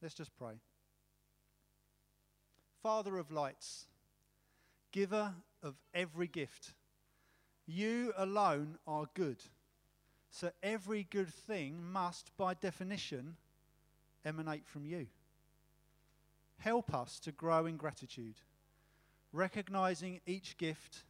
Let's 0.00 0.14
just 0.14 0.36
pray. 0.36 0.54
Father 2.82 3.18
of 3.18 3.32
lights, 3.32 3.86
giver 4.92 5.34
of 5.62 5.74
every 5.92 6.28
gift, 6.28 6.74
you 7.66 8.12
alone 8.16 8.78
are 8.86 9.06
good. 9.14 9.38
So 10.30 10.50
every 10.62 11.06
good 11.10 11.32
thing 11.32 11.82
must, 11.82 12.30
by 12.36 12.54
definition, 12.54 13.36
emanate 14.24 14.66
from 14.66 14.86
you. 14.86 15.06
Help 16.58 16.94
us 16.94 17.18
to 17.20 17.32
grow 17.32 17.66
in 17.66 17.76
gratitude, 17.76 18.36
recognizing 19.32 20.20
each 20.26 20.56
gift 20.58 21.04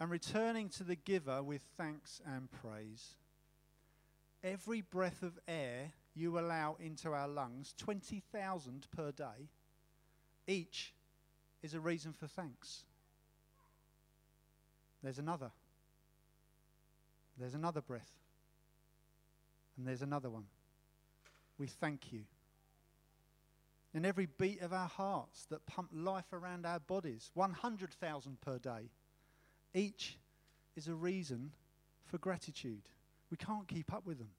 and 0.00 0.10
returning 0.10 0.68
to 0.70 0.84
the 0.84 0.96
giver 0.96 1.42
with 1.42 1.62
thanks 1.76 2.20
and 2.26 2.48
praise. 2.50 3.14
Every 4.42 4.80
breath 4.80 5.22
of 5.22 5.38
air 5.46 5.92
you 6.14 6.38
allow 6.38 6.76
into 6.78 7.12
our 7.12 7.28
lungs, 7.28 7.74
20,000 7.78 8.86
per 8.94 9.10
day, 9.10 9.48
each 10.46 10.94
is 11.62 11.74
a 11.74 11.80
reason 11.80 12.12
for 12.12 12.26
thanks. 12.26 12.84
There's 15.02 15.18
another. 15.18 15.50
There's 17.38 17.54
another 17.54 17.80
breath. 17.80 18.12
And 19.76 19.86
there's 19.86 20.02
another 20.02 20.30
one. 20.30 20.44
We 21.58 21.66
thank 21.66 22.12
you. 22.12 22.20
In 23.92 24.04
every 24.04 24.26
beat 24.26 24.60
of 24.60 24.72
our 24.72 24.88
hearts 24.88 25.46
that 25.50 25.66
pump 25.66 25.90
life 25.92 26.32
around 26.32 26.66
our 26.66 26.80
bodies, 26.80 27.30
100,000 27.34 28.40
per 28.40 28.58
day, 28.58 28.90
each 29.72 30.18
is 30.76 30.88
a 30.88 30.94
reason 30.94 31.52
for 32.04 32.18
gratitude. 32.18 32.82
We 33.30 33.36
can't 33.36 33.68
keep 33.68 33.92
up 33.92 34.04
with 34.06 34.18
them. 34.18 34.30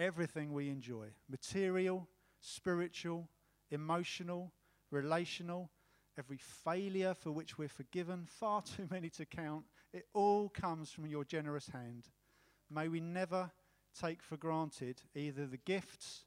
Everything 0.00 0.54
we 0.54 0.70
enjoy 0.70 1.08
material, 1.28 2.08
spiritual, 2.40 3.28
emotional, 3.70 4.50
relational, 4.90 5.70
every 6.18 6.38
failure 6.38 7.12
for 7.12 7.32
which 7.32 7.58
we're 7.58 7.68
forgiven, 7.68 8.26
far 8.26 8.62
too 8.62 8.88
many 8.90 9.10
to 9.10 9.26
count, 9.26 9.64
it 9.92 10.06
all 10.14 10.48
comes 10.48 10.90
from 10.90 11.06
your 11.06 11.24
generous 11.24 11.68
hand. 11.68 12.08
May 12.70 12.88
we 12.88 13.00
never 13.00 13.50
take 14.00 14.22
for 14.22 14.38
granted 14.38 15.02
either 15.14 15.46
the 15.46 15.58
gifts 15.58 16.24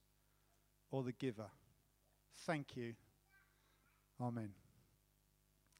or 0.91 1.01
the 1.01 1.11
giver. 1.11 1.49
Thank 2.45 2.77
you. 2.77 2.93
Amen. 4.21 4.49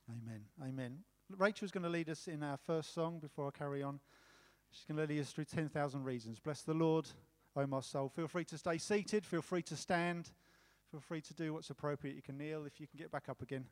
Amen. 0.10 0.42
Amen. 0.62 0.98
Rachel's 1.38 1.72
going 1.72 1.84
to 1.84 1.90
lead 1.90 2.10
us 2.10 2.28
in 2.28 2.42
our 2.42 2.58
first 2.58 2.94
song 2.94 3.20
before 3.20 3.48
I 3.48 3.58
carry 3.58 3.84
on. 3.84 4.00
She's 4.72 4.86
going 4.86 5.06
to 5.06 5.14
lead 5.14 5.22
us 5.22 5.32
through 5.32 5.46
10,000 5.46 6.04
reasons. 6.04 6.40
Bless 6.40 6.64
the 6.64 6.74
Lord, 6.74 7.08
O 7.56 7.68
my 7.68 7.82
soul. 7.82 8.10
Feel 8.10 8.28
free 8.28 8.46
to 8.46 8.58
stay 8.58 8.78
seated. 8.78 9.26
Feel 9.26 9.42
free 9.42 9.62
to 9.64 9.76
stand. 9.76 10.32
Feel 10.92 11.02
free 11.02 11.22
to 11.22 11.34
do 11.34 11.54
what's 11.54 11.70
appropriate. 11.70 12.16
You 12.16 12.22
can 12.22 12.38
kneel 12.38 12.66
if 12.66 12.80
you 12.80 12.88
can 12.88 12.98
get 12.98 13.12
back 13.12 13.30
up 13.30 13.42
again. 13.42 13.66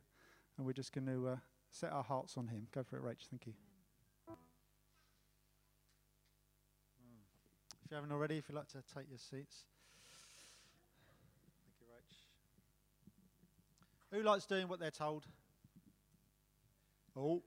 And 0.56 0.66
we're 0.66 0.72
just 0.72 0.92
going 0.92 1.06
to 1.06 1.28
uh, 1.28 1.36
set 1.70 1.92
our 1.92 2.02
hearts 2.02 2.36
on 2.36 2.46
Him. 2.46 2.68
Go 2.72 2.84
for 2.84 2.96
it, 2.96 3.02
Rach. 3.02 3.26
Thank 3.30 3.46
you. 3.46 3.54
If 7.84 7.90
you 7.90 7.96
haven't 7.96 8.12
already, 8.12 8.38
if 8.38 8.48
you'd 8.48 8.56
like 8.56 8.68
to 8.68 8.82
take 8.94 9.08
your 9.08 9.18
seats. 9.18 9.64
Thank 11.64 11.76
you, 11.80 11.86
Rach. 11.86 14.16
Who 14.16 14.22
likes 14.22 14.46
doing 14.46 14.68
what 14.68 14.78
they're 14.78 14.90
told? 14.90 15.26
Oh, 17.16 17.42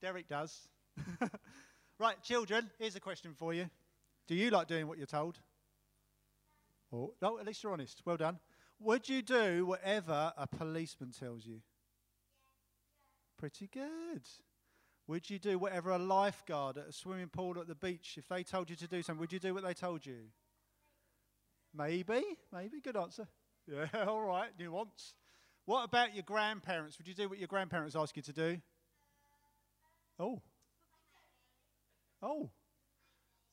Derek 0.00 0.28
does. 0.28 0.68
right, 1.98 2.20
children, 2.22 2.70
here's 2.78 2.96
a 2.96 3.00
question 3.00 3.34
for 3.38 3.54
you. 3.54 3.68
Do 4.26 4.34
you 4.34 4.50
like 4.50 4.68
doing 4.68 4.86
what 4.86 4.98
you're 4.98 5.06
told? 5.06 5.38
Oh, 6.92 7.14
no, 7.20 7.38
at 7.38 7.46
least 7.46 7.62
you're 7.62 7.72
honest. 7.72 8.02
Well 8.04 8.16
done. 8.16 8.38
Would 8.80 9.08
you 9.08 9.22
do 9.22 9.66
whatever 9.66 10.32
a 10.36 10.46
policeman 10.46 11.12
tells 11.12 11.44
you? 11.44 11.60
Pretty 13.38 13.68
good. 13.72 14.22
Would 15.06 15.28
you 15.28 15.38
do 15.38 15.58
whatever 15.58 15.90
a 15.90 15.98
lifeguard 15.98 16.78
at 16.78 16.88
a 16.88 16.92
swimming 16.92 17.28
pool 17.28 17.58
at 17.58 17.66
the 17.66 17.74
beach, 17.74 18.14
if 18.16 18.28
they 18.28 18.42
told 18.42 18.70
you 18.70 18.76
to 18.76 18.86
do 18.86 19.02
something, 19.02 19.20
would 19.20 19.32
you 19.32 19.38
do 19.38 19.52
what 19.54 19.64
they 19.64 19.74
told 19.74 20.06
you? 20.06 20.18
Maybe, 21.74 22.22
maybe. 22.52 22.80
Good 22.80 22.96
answer. 22.96 23.26
Yeah, 23.68 23.86
all 24.08 24.22
right. 24.22 24.48
Nuance. 24.58 25.14
What 25.64 25.84
about 25.84 26.14
your 26.14 26.24
grandparents? 26.24 26.98
Would 26.98 27.06
you 27.06 27.14
do 27.14 27.28
what 27.28 27.38
your 27.38 27.46
grandparents 27.46 27.94
ask 27.94 28.16
you 28.16 28.22
to 28.22 28.32
do? 28.32 28.56
Oh. 30.18 30.40
Oh. 32.20 32.50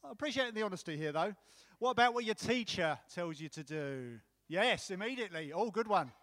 I 0.08 0.12
appreciate 0.12 0.56
the 0.56 0.62
honesty 0.62 0.96
here, 0.96 1.12
though. 1.12 1.36
What 1.80 1.92
about 1.92 2.14
what 2.14 2.24
your 2.24 2.36
teacher 2.36 2.98
tells 3.14 3.42
you 3.42 3.50
to 3.50 3.62
do? 3.62 4.20
Yes, 4.48 4.90
immediately. 4.90 5.52
Oh, 5.54 5.70
good 5.70 5.90
one. 5.90 6.14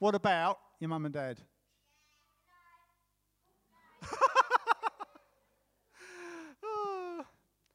What 0.00 0.16
about 0.16 0.58
your 0.80 0.88
mum 0.88 1.04
and 1.04 1.14
dad? 1.14 1.38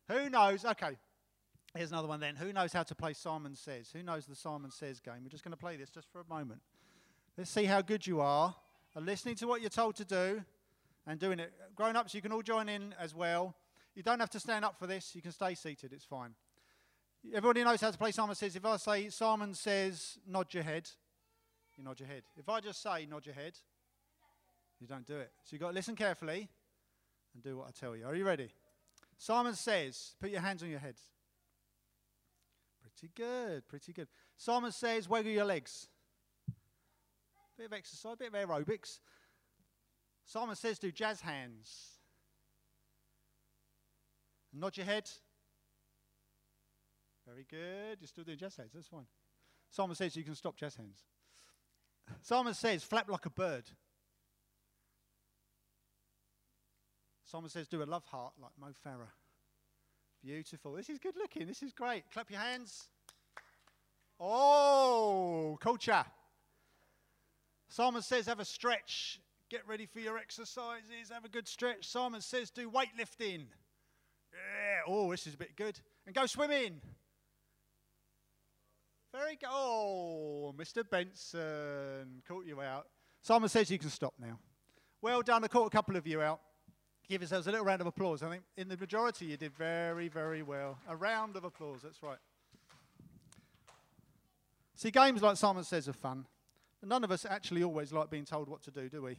Who 0.10 0.30
knows? 0.30 0.66
Okay, 0.66 0.98
here's 1.74 1.94
another 1.94 2.10
one 2.10 2.20
then. 2.20 2.36
Who 2.36 2.52
knows 2.52 2.74
how 2.74 2.84
to 2.84 2.94
play 2.94 3.14
Simon 3.14 3.56
Says? 3.56 3.90
Who 3.94 4.04
knows 4.04 4.26
the 4.26 4.36
Simon 4.36 4.70
Says 4.70 5.00
game? 5.00 5.24
We're 5.24 5.30
just 5.30 5.46
going 5.46 5.54
to 5.54 5.58
play 5.58 5.78
this 5.78 5.90
just 5.90 6.12
for 6.12 6.20
a 6.20 6.26
moment. 6.26 6.60
Let's 7.38 7.52
see 7.52 7.64
how 7.64 7.82
good 7.82 8.06
you 8.06 8.20
are 8.20 8.54
at 8.98 9.04
listening 9.04 9.36
to 9.36 9.48
what 9.48 9.62
you're 9.62 9.70
told 9.70 9.96
to 9.96 10.04
do 10.04 10.44
and 11.06 11.18
doing 11.18 11.40
it. 11.40 11.54
Grown 11.74 11.96
ups, 11.96 12.14
you 12.14 12.22
can 12.22 12.34
all 12.34 12.42
join 12.42 12.68
in 12.68 12.94
as 13.00 13.16
well. 13.16 13.56
You 13.98 14.04
don't 14.04 14.20
have 14.20 14.30
to 14.30 14.40
stand 14.40 14.64
up 14.64 14.78
for 14.78 14.86
this, 14.86 15.16
you 15.16 15.24
can 15.24 15.32
stay 15.32 15.56
seated, 15.56 15.92
it's 15.92 16.06
fine. 16.06 16.36
Everybody 17.34 17.64
knows 17.64 17.82
how 17.82 17.90
to 17.90 17.98
play 17.98 18.12
Simon 18.12 18.36
Says. 18.36 18.56
If 18.56 18.64
I 18.64 18.78
say 18.78 19.10
Simon 19.10 19.56
Says, 19.56 20.20
nod 20.28 20.54
your 20.54 20.62
head, 20.62 20.88
you 21.76 21.84
nod 21.84 22.00
your 22.00 22.08
head. 22.08 22.22
If 22.38 22.48
I 22.48 22.60
just 22.60 22.84
say 22.84 23.08
nod 23.10 23.26
your 23.26 23.34
head, 23.34 23.54
you 24.80 24.86
don't 24.86 25.04
do 25.08 25.18
it. 25.18 25.32
So 25.44 25.50
you've 25.54 25.62
got 25.62 25.70
to 25.70 25.74
listen 25.74 25.96
carefully 25.96 26.48
and 27.34 27.44
do 27.44 27.58
what 27.58 27.70
I 27.70 27.72
tell 27.72 27.96
you. 27.96 28.06
Are 28.06 28.14
you 28.14 28.24
ready? 28.24 28.52
Simon 29.18 29.56
says, 29.56 30.14
put 30.22 30.30
your 30.30 30.42
hands 30.42 30.62
on 30.62 30.70
your 30.70 30.78
heads. 30.78 31.02
Pretty 32.80 33.12
good, 33.16 33.68
pretty 33.68 33.94
good. 33.94 34.10
Simon 34.38 34.72
says, 34.74 35.10
wiggle 35.10 35.32
your 35.32 35.46
legs. 35.46 35.88
Bit 37.58 37.66
of 37.66 37.74
exercise, 37.74 38.16
bit 38.16 38.32
of 38.32 38.48
aerobics. 38.48 39.00
Simon 40.24 40.56
says, 40.56 40.78
do 40.78 40.92
jazz 40.92 41.20
hands. 41.22 41.97
Nod 44.60 44.78
your 44.78 44.86
head. 44.86 45.10
Very 47.28 47.46
good. 47.50 47.98
You're 48.00 48.08
still 48.08 48.24
doing 48.24 48.38
jazz 48.38 48.56
hands, 48.56 48.72
that's 48.74 48.88
fine. 48.88 49.06
Simon 49.70 49.96
says 49.96 50.16
you 50.16 50.24
can 50.24 50.36
stop 50.36 50.56
jazz 50.58 50.76
hands. 50.76 51.04
Simon 52.22 52.54
says, 52.54 52.84
flap 52.84 53.10
like 53.10 53.26
a 53.26 53.30
bird. 53.30 53.66
Simon 57.26 57.50
says, 57.50 57.68
do 57.68 57.84
a 57.84 57.86
love 57.86 58.06
heart 58.06 58.34
like 58.42 58.52
Mo 58.60 58.68
Farah. 58.86 59.10
Beautiful. 60.24 60.74
This 60.74 60.90
is 60.90 61.00
good 61.00 61.16
looking. 61.18 61.46
This 61.46 61.62
is 61.62 61.74
great. 61.74 62.04
Clap 62.14 62.32
your 62.32 62.40
hands. 62.40 62.88
Oh, 64.20 65.58
culture. 65.62 66.06
Simon 67.70 68.02
says, 68.02 68.28
have 68.28 68.40
a 68.40 68.46
stretch. 68.46 69.20
Get 69.50 69.68
ready 69.68 69.86
for 69.86 70.00
your 70.00 70.18
exercises. 70.18 71.12
Have 71.12 71.26
a 71.26 71.30
good 71.30 71.48
stretch. 71.48 71.88
Simon 71.88 72.22
says, 72.22 72.50
do 72.50 72.72
weightlifting. 72.72 73.48
Oh, 74.88 75.12
this 75.12 75.28
is 75.28 75.34
a 75.34 75.38
bit 75.38 75.56
good. 75.56 75.80
And 76.06 76.16
go 76.16 76.26
swimming. 76.26 76.82
Very 79.14 79.36
good. 79.36 79.50
Oh, 79.50 80.54
Mr. 80.58 80.90
Benson. 80.90 82.22
Caught 82.28 82.46
you 82.46 82.62
out. 82.62 82.88
Simon 83.22 83.50
says 83.50 83.70
you 83.70 83.80
can 83.80 83.90
stop 83.90 84.14
now. 84.20 84.40
Well 85.02 85.22
done. 85.22 85.44
I 85.44 85.48
caught 85.48 85.68
a 85.68 85.70
couple 85.70 85.96
of 85.96 86.08
you 86.08 86.22
out 86.22 86.40
give 87.08 87.22
yourselves 87.22 87.48
a 87.48 87.52
little 87.52 87.66
round 87.66 87.82
of 87.82 87.88
applause. 87.88 88.22
I 88.22 88.30
think 88.30 88.44
in 88.58 88.68
the 88.68 88.78
majority 88.78 89.26
you 89.26 89.38
did 89.38 89.54
very, 89.56 90.08
very 90.08 90.44
well. 90.44 90.78
A 90.88 90.96
round 90.96 91.36
of 91.36 91.44
applause, 91.44 91.82
that's 91.84 92.04
right. 92.04 92.18
See, 94.76 94.92
games 94.92 95.22
like 95.22 95.38
Simon 95.38 95.64
says 95.64 95.88
are 95.88 95.94
fun. 95.94 96.26
None 96.84 97.04
of 97.04 97.12
us 97.12 97.26
actually 97.26 97.64
always 97.64 97.92
like 97.92 98.10
being 98.10 98.26
told 98.26 98.48
what 98.48 98.62
to 98.64 98.72
do, 98.72 98.90
do 98.90 99.02
we? 99.02 99.18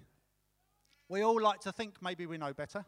We 1.08 1.23
all 1.23 1.41
like 1.41 1.61
to 1.61 1.73
think 1.73 1.94
maybe 2.00 2.26
we 2.26 2.38
know 2.38 2.53
better. 2.53 2.85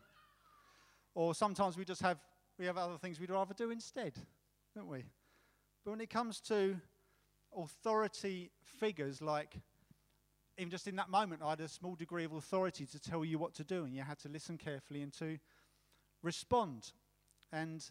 Or 1.14 1.34
sometimes 1.34 1.76
we 1.76 1.84
just 1.84 2.02
have 2.02 2.18
we 2.60 2.66
have 2.66 2.76
other 2.76 2.98
things 2.98 3.18
we'd 3.18 3.30
rather 3.30 3.54
do 3.54 3.70
instead, 3.70 4.12
don't 4.76 4.86
we? 4.86 5.02
But 5.82 5.92
when 5.92 6.00
it 6.02 6.10
comes 6.10 6.40
to 6.42 6.76
authority 7.56 8.50
figures 8.78 9.22
like 9.22 9.56
even 10.58 10.70
just 10.70 10.86
in 10.86 10.96
that 10.96 11.08
moment, 11.08 11.40
I 11.42 11.50
had 11.50 11.60
a 11.60 11.68
small 11.68 11.94
degree 11.94 12.24
of 12.24 12.32
authority 12.32 12.84
to 12.84 13.00
tell 13.00 13.24
you 13.24 13.38
what 13.38 13.54
to 13.54 13.64
do, 13.64 13.84
and 13.84 13.94
you 13.94 14.02
had 14.02 14.18
to 14.18 14.28
listen 14.28 14.58
carefully 14.58 15.00
and 15.00 15.10
to 15.14 15.38
respond. 16.22 16.92
And 17.50 17.82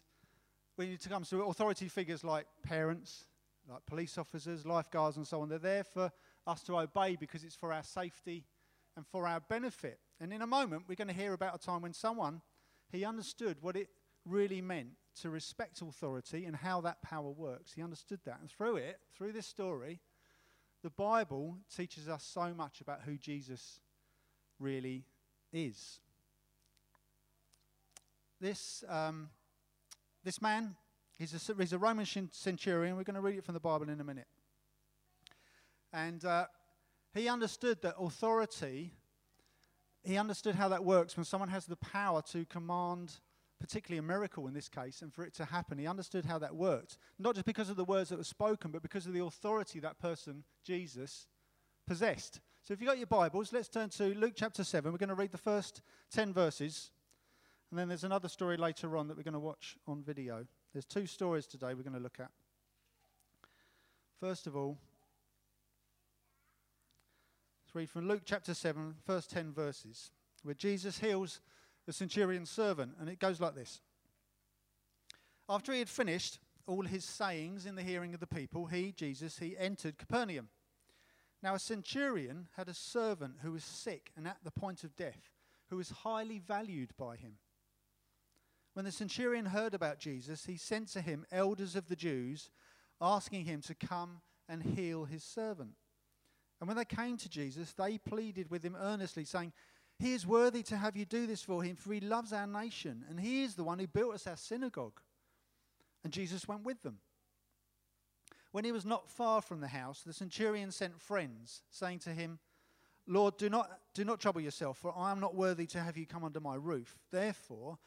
when 0.76 0.92
it 0.92 1.04
comes 1.08 1.30
to 1.30 1.42
authority 1.42 1.88
figures 1.88 2.22
like 2.22 2.46
parents, 2.62 3.24
like 3.68 3.84
police 3.86 4.18
officers, 4.18 4.64
lifeguards, 4.64 5.16
and 5.16 5.26
so 5.26 5.40
on, 5.40 5.48
they're 5.48 5.58
there 5.58 5.82
for 5.82 6.12
us 6.46 6.62
to 6.62 6.78
obey 6.78 7.16
because 7.16 7.42
it's 7.42 7.56
for 7.56 7.72
our 7.72 7.82
safety 7.82 8.44
and 8.96 9.04
for 9.04 9.26
our 9.26 9.40
benefit. 9.40 9.98
And 10.20 10.32
in 10.32 10.42
a 10.42 10.46
moment, 10.46 10.84
we're 10.86 10.94
going 10.94 11.08
to 11.08 11.14
hear 11.14 11.32
about 11.32 11.56
a 11.56 11.58
time 11.58 11.82
when 11.82 11.92
someone 11.92 12.40
he 12.92 13.04
understood 13.04 13.56
what 13.60 13.74
it 13.74 13.88
really 14.26 14.60
meant 14.60 14.90
to 15.22 15.30
respect 15.30 15.82
authority 15.82 16.44
and 16.44 16.54
how 16.56 16.80
that 16.82 17.02
power 17.02 17.30
works. 17.30 17.72
He 17.72 17.82
understood 17.82 18.20
that. 18.24 18.38
And 18.40 18.50
through 18.50 18.76
it, 18.76 18.98
through 19.16 19.32
this 19.32 19.46
story, 19.46 20.00
the 20.82 20.90
Bible 20.90 21.58
teaches 21.74 22.08
us 22.08 22.24
so 22.24 22.54
much 22.54 22.80
about 22.80 23.02
who 23.02 23.16
Jesus 23.16 23.80
really 24.58 25.04
is. 25.52 26.00
This, 28.40 28.82
um, 28.88 29.28
this 30.24 30.40
man, 30.40 30.76
he's 31.18 31.34
a, 31.34 31.54
he's 31.54 31.72
a 31.72 31.78
Roman 31.78 32.06
centurion. 32.32 32.96
We're 32.96 33.04
going 33.04 33.14
to 33.14 33.20
read 33.20 33.36
it 33.36 33.44
from 33.44 33.54
the 33.54 33.60
Bible 33.60 33.88
in 33.90 34.00
a 34.00 34.04
minute. 34.04 34.28
And 35.92 36.24
uh, 36.24 36.46
he 37.14 37.28
understood 37.28 37.82
that 37.82 37.96
authority, 37.98 38.92
he 40.02 40.16
understood 40.16 40.54
how 40.54 40.68
that 40.68 40.84
works 40.84 41.16
when 41.16 41.24
someone 41.24 41.48
has 41.50 41.66
the 41.66 41.76
power 41.76 42.22
to 42.30 42.46
command 42.46 43.14
particularly 43.60 43.98
a 43.98 44.02
miracle 44.02 44.48
in 44.48 44.54
this 44.54 44.68
case, 44.68 45.02
and 45.02 45.12
for 45.12 45.22
it 45.22 45.34
to 45.34 45.44
happen. 45.44 45.78
He 45.78 45.86
understood 45.86 46.24
how 46.24 46.38
that 46.38 46.56
worked, 46.56 46.96
not 47.18 47.34
just 47.34 47.46
because 47.46 47.68
of 47.68 47.76
the 47.76 47.84
words 47.84 48.08
that 48.08 48.18
were 48.18 48.24
spoken, 48.24 48.70
but 48.70 48.82
because 48.82 49.06
of 49.06 49.12
the 49.12 49.22
authority 49.22 49.78
that 49.80 49.98
person, 50.00 50.44
Jesus, 50.64 51.26
possessed. 51.86 52.40
So 52.62 52.72
if 52.72 52.80
you've 52.80 52.88
got 52.88 52.98
your 52.98 53.06
Bibles, 53.06 53.52
let's 53.52 53.68
turn 53.68 53.90
to 53.90 54.14
Luke 54.14 54.32
chapter 54.34 54.64
7. 54.64 54.90
We're 54.90 54.98
going 54.98 55.08
to 55.10 55.14
read 55.14 55.32
the 55.32 55.38
first 55.38 55.82
10 56.10 56.32
verses, 56.32 56.90
and 57.70 57.78
then 57.78 57.88
there's 57.88 58.04
another 58.04 58.28
story 58.28 58.56
later 58.56 58.96
on 58.96 59.08
that 59.08 59.16
we're 59.16 59.22
going 59.22 59.34
to 59.34 59.38
watch 59.38 59.76
on 59.86 60.02
video. 60.02 60.46
There's 60.72 60.86
two 60.86 61.06
stories 61.06 61.46
today 61.46 61.74
we're 61.74 61.82
going 61.82 61.92
to 61.92 62.00
look 62.00 62.18
at. 62.18 62.30
First 64.20 64.46
of 64.46 64.56
all, 64.56 64.78
let's 67.64 67.74
read 67.74 67.90
from 67.90 68.08
Luke 68.08 68.22
chapter 68.24 68.54
7, 68.54 68.94
first 69.06 69.30
10 69.30 69.52
verses, 69.52 70.12
where 70.42 70.54
Jesus 70.54 70.98
heals 70.98 71.40
the 71.90 71.94
centurion's 71.94 72.48
servant. 72.48 72.92
And 73.00 73.08
it 73.08 73.18
goes 73.18 73.40
like 73.40 73.56
this 73.56 73.80
After 75.48 75.72
he 75.72 75.80
had 75.80 75.88
finished 75.88 76.38
all 76.68 76.84
his 76.84 77.04
sayings 77.04 77.66
in 77.66 77.74
the 77.74 77.82
hearing 77.82 78.14
of 78.14 78.20
the 78.20 78.28
people, 78.28 78.66
he, 78.66 78.92
Jesus, 78.92 79.40
he 79.40 79.56
entered 79.58 79.98
Capernaum. 79.98 80.50
Now, 81.42 81.56
a 81.56 81.58
centurion 81.58 82.46
had 82.56 82.68
a 82.68 82.74
servant 82.74 83.38
who 83.42 83.50
was 83.50 83.64
sick 83.64 84.12
and 84.16 84.28
at 84.28 84.36
the 84.44 84.52
point 84.52 84.84
of 84.84 84.94
death, 84.94 85.32
who 85.68 85.78
was 85.78 85.90
highly 85.90 86.38
valued 86.38 86.90
by 86.96 87.16
him. 87.16 87.38
When 88.74 88.84
the 88.84 88.92
centurion 88.92 89.46
heard 89.46 89.74
about 89.74 89.98
Jesus, 89.98 90.44
he 90.44 90.56
sent 90.56 90.88
to 90.92 91.00
him 91.00 91.26
elders 91.32 91.74
of 91.74 91.88
the 91.88 91.96
Jews, 91.96 92.50
asking 93.00 93.46
him 93.46 93.62
to 93.62 93.74
come 93.74 94.20
and 94.48 94.62
heal 94.62 95.06
his 95.06 95.24
servant. 95.24 95.72
And 96.60 96.68
when 96.68 96.76
they 96.76 96.84
came 96.84 97.16
to 97.16 97.28
Jesus, 97.28 97.72
they 97.72 97.98
pleaded 97.98 98.48
with 98.48 98.62
him 98.62 98.76
earnestly, 98.78 99.24
saying, 99.24 99.52
he 100.00 100.14
is 100.14 100.26
worthy 100.26 100.62
to 100.64 100.76
have 100.76 100.96
you 100.96 101.04
do 101.04 101.26
this 101.26 101.42
for 101.42 101.62
him, 101.62 101.76
for 101.76 101.92
he 101.92 102.00
loves 102.00 102.32
our 102.32 102.46
nation, 102.46 103.04
and 103.08 103.20
he 103.20 103.42
is 103.42 103.54
the 103.54 103.64
one 103.64 103.78
who 103.78 103.86
built 103.86 104.14
us 104.14 104.26
our 104.26 104.36
synagogue. 104.36 104.98
And 106.02 106.12
Jesus 106.12 106.48
went 106.48 106.64
with 106.64 106.82
them. 106.82 106.98
When 108.52 108.64
he 108.64 108.72
was 108.72 108.86
not 108.86 109.10
far 109.10 109.42
from 109.42 109.60
the 109.60 109.68
house, 109.68 110.02
the 110.02 110.14
centurion 110.14 110.70
sent 110.72 111.00
friends, 111.00 111.62
saying 111.70 111.98
to 112.00 112.10
him, 112.10 112.38
Lord, 113.06 113.36
do 113.36 113.50
not, 113.50 113.70
do 113.92 114.04
not 114.04 114.20
trouble 114.20 114.40
yourself, 114.40 114.78
for 114.78 114.94
I 114.96 115.10
am 115.10 115.20
not 115.20 115.34
worthy 115.34 115.66
to 115.66 115.80
have 115.80 115.96
you 115.96 116.06
come 116.06 116.24
under 116.24 116.40
my 116.40 116.54
roof. 116.54 116.98
Therefore, 117.10 117.78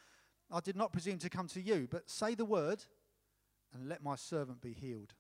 I 0.52 0.60
did 0.60 0.76
not 0.76 0.92
presume 0.92 1.18
to 1.20 1.30
come 1.30 1.48
to 1.48 1.62
you, 1.62 1.88
but 1.90 2.10
say 2.10 2.36
the 2.36 2.46
word, 2.46 2.84
and 3.74 3.90
let 3.90 4.04
my 4.04 4.16
servant 4.16 4.62
be 4.62 4.74
healed. 4.74 5.16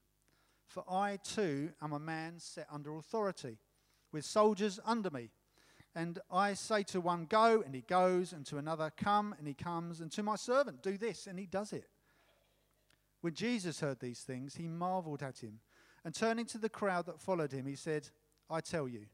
For 0.68 0.84
I 0.90 1.18
too 1.24 1.72
am 1.81 1.92
a 1.92 2.00
man 2.00 2.36
set 2.38 2.68
under 2.72 2.95
authority, 2.95 3.57
with 4.12 4.25
soldiers 4.25 4.80
under 4.86 5.10
me. 5.10 5.31
And 5.95 6.19
I 6.31 6.54
say 6.54 6.84
to 6.84 7.01
one, 7.01 7.25
Go, 7.25 7.62
and 7.62 7.75
he 7.75 7.81
goes, 7.81 8.34
and 8.34 8.45
to 8.48 8.57
another, 8.57 8.92
Come, 8.98 9.36
and 9.38 9.48
he 9.48 9.54
comes, 9.54 10.00
and 10.00 10.12
to 10.13 10.24
my 10.24 10.36
servant, 10.36 10.81
Do 10.81 10.98
this, 10.98 11.28
and 11.28 11.38
he 11.38 11.45
does 11.45 11.72
it. 11.72 11.88
When 13.22 13.34
Jesus 13.34 13.80
heard 13.80 14.00
these 14.00 14.22
things, 14.22 14.56
he 14.56 14.68
marveled 14.68 15.22
at 15.22 15.40
him. 15.40 15.60
And 16.04 16.13
turning 16.13 16.45
to 16.48 16.57
the 16.57 16.69
crowd 16.69 17.06
that 17.06 17.22
followed 17.22 17.51
him, 17.51 17.66
he 17.66 17.75
said, 17.75 18.10
I 18.50 18.60
tell 18.60 18.88
you, 18.88 19.06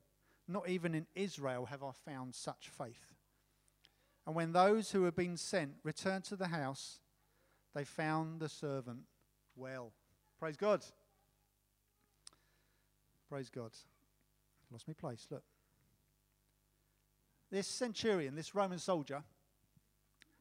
not 0.47 0.67
even 0.67 0.95
in 0.95 1.05
Israel 1.15 1.65
have 1.65 1.83
I 1.83 1.91
found 1.91 2.33
such 2.33 2.69
faith. 2.69 3.13
And 4.25 4.35
when 4.35 4.53
those 4.53 4.91
who 4.91 5.03
had 5.03 5.15
been 5.15 5.37
sent 5.37 5.73
returned 5.83 6.23
to 6.25 6.35
the 6.35 6.47
house, 6.47 6.99
they 7.75 7.83
found 7.83 8.39
the 8.39 8.49
servant 8.49 9.01
well. 9.55 9.91
Praise 10.39 10.57
God. 10.57 10.83
Praise 13.29 13.49
God. 13.49 13.71
Lost 14.71 14.87
my 14.87 14.93
place. 14.93 15.27
Look 15.29 15.43
this 17.51 17.67
centurion, 17.67 18.35
this 18.35 18.53
Roman 18.55 18.79
soldier, 18.79 19.23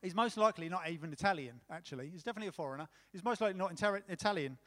he's 0.02 0.14
most 0.14 0.36
likely 0.36 0.68
not 0.68 0.88
even 0.88 1.12
Italian, 1.12 1.60
actually. 1.70 2.08
He's 2.10 2.22
definitely 2.22 2.48
a 2.48 2.52
foreigner. 2.52 2.88
He's 3.12 3.24
most 3.24 3.40
likely 3.40 3.58
not 3.58 3.70
inter- 3.70 4.02
Italian, 4.08 4.58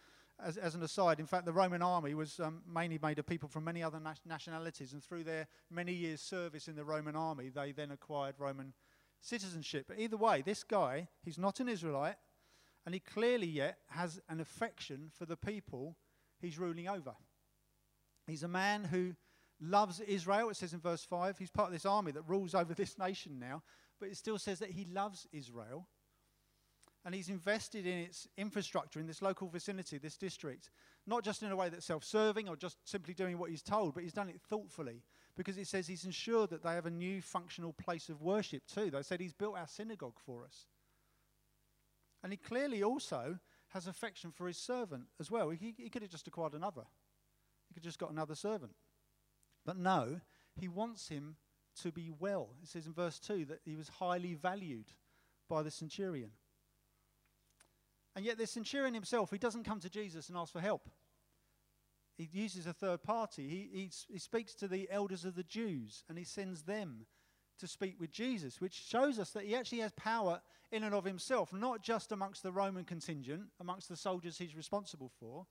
as, 0.44 0.58
as, 0.58 0.76
an 0.76 0.84
aside. 0.84 1.20
In 1.20 1.26
fact, 1.26 1.46
the 1.46 1.54
Roman 1.54 1.82
army 1.82 2.14
was 2.14 2.40
um, 2.40 2.62
mainly 2.68 3.00
made 3.02 3.20
of 3.20 3.28
people 3.28 3.50
from 3.50 3.64
many 3.64 3.84
other 3.84 4.00
nationalities, 4.26 4.94
and 4.94 5.04
through 5.04 5.24
their 5.24 5.48
many 5.70 5.94
years' 5.94 6.22
service 6.22 6.68
in 6.68 6.76
the 6.76 6.84
Roman 6.84 7.16
army, 7.16 7.50
they 7.50 7.72
then 7.72 7.92
acquired 7.92 8.36
Roman 8.38 8.74
citizenship. 9.22 9.86
But 9.88 10.00
either 10.00 10.18
way, 10.18 10.42
this 10.42 10.64
guy, 10.64 11.08
he's 11.24 11.38
not 11.38 11.60
an 11.60 11.70
Israelite, 11.70 12.16
and 12.86 12.96
he 12.96 13.00
clearly 13.00 13.48
yet 13.48 13.78
has 13.90 14.20
an 14.30 14.40
affection 14.40 15.12
for 15.16 15.26
the 15.26 15.38
people 15.38 15.96
he's 16.40 16.58
ruling 16.58 16.88
over. 16.88 17.14
He's 18.28 18.44
a 18.44 18.48
man 18.48 18.86
who 18.86 19.14
loves 19.62 20.00
Israel. 20.02 20.50
It 20.50 20.58
says 20.58 20.74
in 20.74 20.80
verse 20.80 21.04
5. 21.04 21.38
He's 21.38 21.52
part 21.52 21.68
of 21.68 21.74
this 21.74 21.86
army 21.86 22.12
that 22.12 22.24
rules 22.28 22.56
over 22.56 22.74
this 22.74 22.98
nation 22.98 23.40
now. 23.40 23.62
But 24.00 24.10
it 24.10 24.18
still 24.18 24.40
says 24.40 24.60
that 24.60 24.72
he 24.72 24.86
loves 24.86 25.28
Israel. 25.31 25.88
And 27.06 27.16
he's 27.16 27.30
invested 27.30 27.86
in 27.86 27.98
its 27.98 28.28
infrastructure 28.38 29.00
in 29.00 29.08
this 29.08 29.22
local 29.22 29.48
vicinity, 29.50 29.98
this 29.98 30.18
district, 30.18 30.69
not 31.08 31.24
just 31.24 31.42
in 31.42 31.52
a 31.52 31.56
way 31.56 31.68
that's 31.69 31.86
self 31.86 32.04
serving 32.04 32.48
or 32.48 32.56
just 32.56 32.78
simply 32.84 33.16
doing 33.16 33.40
what 33.40 33.50
he's 33.50 33.63
told, 33.63 33.96
but 33.96 34.04
he's 34.04 34.13
done 34.13 34.30
it 34.30 34.40
thoughtfully 34.40 35.02
because 35.36 35.58
it 35.58 35.68
says 35.68 35.88
he's 35.88 36.06
ensured 36.06 36.52
that 36.52 36.62
they 36.62 36.74
have 36.74 36.86
a 36.86 36.92
new 36.92 37.22
functional 37.22 37.74
place 37.74 38.10
of 38.10 38.22
worship 38.22 38.63
too. 38.68 38.92
They 38.92 39.02
said 39.02 39.19
he's 39.19 39.34
built 39.34 39.58
our 39.58 39.68
synagogue 39.68 40.19
for 40.24 40.44
us. 40.44 40.68
And 42.24 42.31
he 42.31 42.38
clearly 42.38 42.84
also 42.84 43.40
has 43.69 43.88
affection 43.88 44.31
for 44.31 44.48
his 44.48 44.58
servant 44.58 45.06
as 45.19 45.31
well. 45.31 45.50
He, 45.50 45.74
he 45.78 45.90
could 45.90 46.04
have 46.04 46.12
just 46.12 46.28
acquired 46.28 46.54
another, 46.54 46.84
he 47.68 47.74
could 47.74 47.84
have 47.84 47.90
just 47.90 48.00
got 48.00 48.12
another 48.12 48.36
servant. 48.36 48.74
But 49.66 49.78
no, 49.78 50.22
he 50.56 50.68
wants 50.68 51.10
him 51.10 51.36
to 51.81 51.92
be 51.92 52.12
well. 52.18 52.50
It 52.62 52.68
says 52.68 52.88
in 52.88 52.94
verse 52.94 53.19
2 53.19 53.46
that 53.46 53.60
he 53.63 53.75
was 53.75 53.90
highly 53.90 54.34
valued 54.34 54.92
by 55.48 55.63
the 55.63 55.72
centurion. 55.72 56.31
And 58.16 58.25
yet, 58.25 58.38
the 58.38 58.48
centurion 58.48 58.94
himself, 58.94 59.31
he 59.31 59.38
doesn't 59.38 59.63
come 59.63 59.80
to 59.80 59.89
Jesus 59.89 60.27
and 60.27 60.38
ask 60.38 60.51
for 60.51 60.60
help. 60.60 60.89
He 62.18 62.30
uses 62.32 62.68
a 62.68 62.74
third 62.74 63.01
party. 63.03 63.48
He, 63.48 63.70
he, 63.72 63.91
he 64.13 64.20
speaks 64.20 64.53
to 64.56 64.68
the 64.68 64.89
elders 64.91 65.25
of 65.25 65.36
the 65.36 65.44
Jews 65.44 66.03
and 66.10 66.18
he 66.18 66.24
sends 66.24 66.63
them 66.63 67.06
to 67.60 67.68
speak 67.68 68.00
with 68.00 68.12
Jesus, 68.12 68.60
which 68.60 68.74
shows 68.74 69.18
us 69.20 69.32
that 69.32 69.46
he 69.46 69.56
actually 69.56 69.80
has 69.80 69.91
power 69.94 70.41
in 70.72 70.84
and 70.84 70.94
of 70.94 71.06
himself, 71.06 71.53
not 71.53 71.82
just 71.82 72.12
amongst 72.12 72.44
the 72.44 72.51
Roman 72.51 72.84
contingent, 72.84 73.44
amongst 73.60 73.88
the 73.88 73.96
soldiers 73.96 74.38
he's 74.38 74.56
responsible 74.56 75.12
for. 75.20 75.46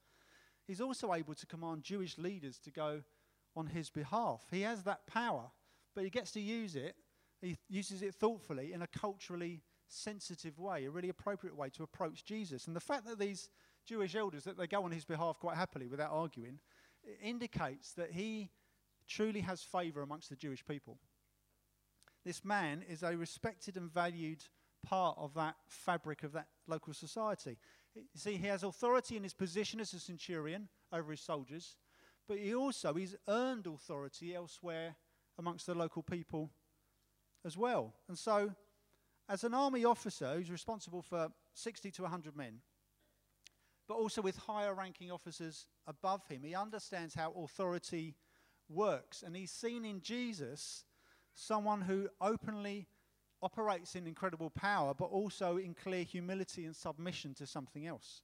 He's 0.66 0.80
also 0.80 1.14
able 1.14 1.34
to 1.34 1.46
command 1.46 1.82
Jewish 1.82 2.18
leaders 2.18 2.58
to 2.60 2.70
go 2.70 3.02
on 3.56 3.66
his 3.66 3.90
behalf. 3.90 4.46
He 4.50 4.62
has 4.62 4.82
that 4.84 5.06
power, 5.06 5.50
but 5.94 6.04
he 6.04 6.10
gets 6.10 6.30
to 6.32 6.40
use 6.40 6.76
it. 6.76 6.94
He 7.40 7.56
uses 7.68 8.02
it 8.02 8.14
thoughtfully 8.14 8.72
in 8.72 8.82
a 8.82 8.86
culturally 8.86 9.62
sensitive 9.88 10.58
way, 10.58 10.84
a 10.84 10.90
really 10.90 11.08
appropriate 11.08 11.56
way 11.56 11.68
to 11.70 11.82
approach 11.82 12.24
Jesus. 12.24 12.66
And 12.66 12.76
the 12.76 12.80
fact 12.80 13.06
that 13.06 13.18
these 13.18 13.48
Jewish 13.86 14.14
elders 14.14 14.44
that 14.44 14.56
they 14.56 14.66
go 14.66 14.84
on 14.84 14.92
his 14.92 15.04
behalf 15.04 15.38
quite 15.38 15.56
happily 15.56 15.88
without 15.88 16.10
arguing 16.12 16.60
indicates 17.22 17.92
that 17.94 18.12
he 18.12 18.50
truly 19.08 19.40
has 19.40 19.62
favor 19.62 20.02
amongst 20.02 20.30
the 20.30 20.36
Jewish 20.36 20.64
people. 20.64 20.98
This 22.24 22.44
man 22.44 22.84
is 22.88 23.02
a 23.02 23.16
respected 23.16 23.76
and 23.76 23.90
valued 23.90 24.44
part 24.84 25.16
of 25.18 25.34
that 25.34 25.56
fabric 25.66 26.22
of 26.22 26.32
that 26.32 26.48
local 26.66 26.92
society. 26.92 27.58
You 27.94 28.02
see, 28.14 28.36
he 28.36 28.46
has 28.46 28.62
authority 28.62 29.16
in 29.16 29.22
his 29.22 29.34
position 29.34 29.80
as 29.80 29.92
a 29.94 29.98
centurion 29.98 30.68
over 30.92 31.10
his 31.10 31.20
soldiers 31.20 31.76
but 32.30 32.38
he 32.38 32.54
also 32.54 32.94
he's 32.94 33.16
earned 33.26 33.66
authority 33.66 34.36
elsewhere 34.36 34.94
amongst 35.36 35.66
the 35.66 35.74
local 35.74 36.00
people 36.00 36.48
as 37.44 37.56
well. 37.56 37.92
And 38.06 38.16
so, 38.16 38.54
as 39.28 39.42
an 39.42 39.52
army 39.52 39.84
officer 39.84 40.34
who's 40.36 40.48
responsible 40.48 41.02
for 41.02 41.32
60 41.54 41.90
to 41.90 42.02
100 42.02 42.36
men, 42.36 42.60
but 43.88 43.94
also 43.94 44.22
with 44.22 44.36
higher 44.36 44.72
ranking 44.74 45.10
officers 45.10 45.66
above 45.88 46.24
him, 46.28 46.44
he 46.44 46.54
understands 46.54 47.16
how 47.16 47.32
authority 47.32 48.14
works. 48.68 49.24
And 49.24 49.34
he's 49.34 49.50
seen 49.50 49.84
in 49.84 50.00
Jesus 50.00 50.84
someone 51.34 51.80
who 51.80 52.08
openly 52.20 52.86
operates 53.42 53.96
in 53.96 54.06
incredible 54.06 54.50
power, 54.50 54.94
but 54.94 55.06
also 55.06 55.56
in 55.56 55.74
clear 55.74 56.04
humility 56.04 56.64
and 56.64 56.76
submission 56.76 57.34
to 57.34 57.46
something 57.48 57.88
else. 57.88 58.22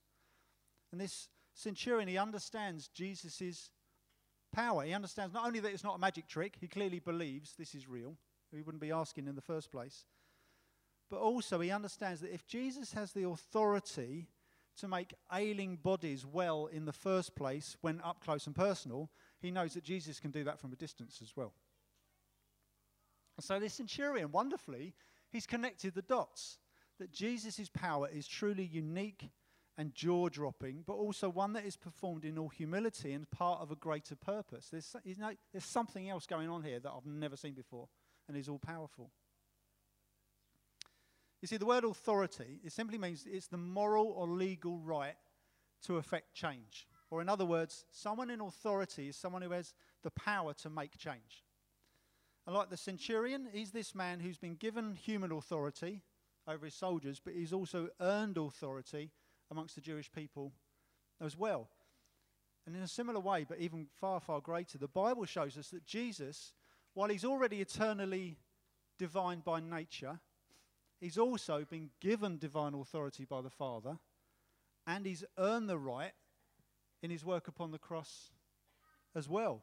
And 0.93 1.01
this 1.01 1.29
centurion, 1.55 2.07
he 2.07 2.19
understands 2.19 2.87
Jesus' 2.87 3.71
power. 4.57 4.83
He 4.85 4.95
understands 4.95 5.35
not 5.35 5.47
only 5.47 5.61
that 5.61 5.73
it's 5.73 5.85
not 5.85 5.97
a 5.97 5.99
magic 5.99 6.27
trick, 6.27 6.57
he 6.59 6.67
clearly 6.67 6.99
believes 6.99 7.53
this 7.53 7.75
is 7.75 7.87
real. 7.87 8.17
He 8.51 8.63
wouldn't 8.63 8.81
be 8.81 8.91
asking 8.91 9.29
in 9.29 9.35
the 9.35 9.43
first 9.43 9.71
place. 9.71 10.07
but 11.11 11.21
also 11.21 11.61
he 11.61 11.71
understands 11.71 12.21
that 12.21 12.35
if 12.35 12.47
Jesus 12.47 12.93
has 12.93 13.13
the 13.13 13.29
authority 13.29 14.27
to 14.77 14.89
make 14.89 15.15
ailing 15.33 15.77
bodies 15.77 16.27
well 16.27 16.67
in 16.67 16.85
the 16.85 16.93
first 16.93 17.35
place 17.37 17.77
when 17.81 18.01
up 18.03 18.21
close 18.25 18.47
and 18.47 18.57
personal, 18.57 19.09
he 19.39 19.51
knows 19.51 19.75
that 19.75 19.85
Jesus 19.85 20.21
can 20.21 20.33
do 20.33 20.45
that 20.45 20.59
from 20.59 20.73
a 20.73 20.77
distance 20.77 21.21
as 21.23 21.37
well. 21.37 21.53
So, 23.41 23.61
this 23.61 23.75
centurion, 23.75 24.33
wonderfully, 24.33 24.95
he's 25.31 25.47
connected 25.47 25.95
the 25.95 26.03
dots 26.03 26.59
that 26.99 27.13
Jesus' 27.13 27.71
power 27.73 28.09
is 28.09 28.27
truly 28.27 28.65
unique 28.65 29.29
and 29.78 29.95
jaw 29.95 30.28
dropping, 30.28 30.83
but 30.87 30.95
also 30.95 31.28
one 31.28 31.52
that 31.52 31.66
is 31.66 31.76
performed 31.76 32.25
in 32.25 32.38
all 32.38 32.49
humility 32.49 33.12
and 33.12 33.30
part 33.30 33.61
of 33.61 33.71
a 33.71 33.76
greater 33.76 34.16
purpose. 34.16 34.68
There's, 34.71 34.97
there's 35.52 35.64
something 35.64 36.09
else 36.09 36.26
going 36.26 36.49
on 36.49 36.62
here 36.62 36.80
that 36.80 36.90
I've 36.90 37.06
never 37.06 37.37
seen 37.37 37.52
before, 37.52 37.88
and 38.26 38.37
is 38.37 38.49
all 38.49 38.59
powerful. 38.59 39.11
You 41.42 41.49
see, 41.49 41.59
the 41.59 41.66
word 41.66 41.85
authority, 41.85 42.61
it 42.64 42.73
simply 42.73 42.97
means 42.97 43.26
it's 43.30 43.49
the 43.49 43.59
moral 43.59 44.06
or 44.16 44.26
legal 44.26 44.78
right 44.78 45.14
to 45.87 45.99
effect 45.99 46.35
change. 46.35 46.88
Or, 47.11 47.21
in 47.21 47.28
other 47.28 47.45
words, 47.45 47.85
someone 47.90 48.30
in 48.30 48.40
authority 48.40 49.09
is 49.09 49.16
someone 49.16 49.42
who 49.42 49.50
has 49.50 49.75
the 50.02 50.11
power 50.11 50.54
to 50.54 50.71
make 50.71 50.97
change. 50.97 51.45
And 52.47 52.54
like 52.54 52.71
the 52.71 52.76
centurion, 52.76 53.49
he's 53.52 53.73
this 53.73 53.95
man 53.95 54.21
who's 54.21 54.38
been 54.38 54.54
given 54.54 54.95
human 54.95 55.33
authority 55.33 56.02
over 56.49 56.64
his 56.64 56.75
soldiers, 56.75 57.21
but 57.23 57.35
he's 57.35 57.52
also 57.52 57.88
earned 58.00 58.38
authority 58.38 59.11
amongst 59.50 59.75
the 59.75 59.81
Jewish 59.81 60.11
people 60.11 60.53
as 61.21 61.37
well. 61.37 61.69
And 62.67 62.75
in 62.75 62.83
a 62.83 62.88
similar 62.88 63.21
way, 63.21 63.45
but 63.49 63.61
even 63.61 63.87
far, 64.00 64.21
far 64.21 64.41
greater, 64.41 64.76
the 64.76 64.88
Bible 64.88 65.25
shows 65.25 65.57
us 65.57 65.69
that 65.69 65.87
Jesus, 65.87 66.53
while 66.95 67.09
he's 67.09 67.25
already 67.25 67.61
eternally 67.61 68.38
divine 68.99 69.41
by 69.41 69.61
nature, 69.61 70.19
he's 71.00 71.19
also 71.19 71.65
been 71.69 71.91
given 72.00 72.38
divine 72.38 72.75
authority 72.75 73.25
by 73.25 73.41
the 73.41 73.50
Father, 73.50 73.99
and 74.87 75.07
he's 75.07 75.25
earned 75.38 75.69
the 75.69 75.79
right 75.79 76.12
in 77.03 77.11
his 77.11 77.25
work 77.25 77.47
upon 77.47 77.71
the 77.71 77.79
cross 77.79 78.31
as 79.15 79.29
well, 79.29 79.62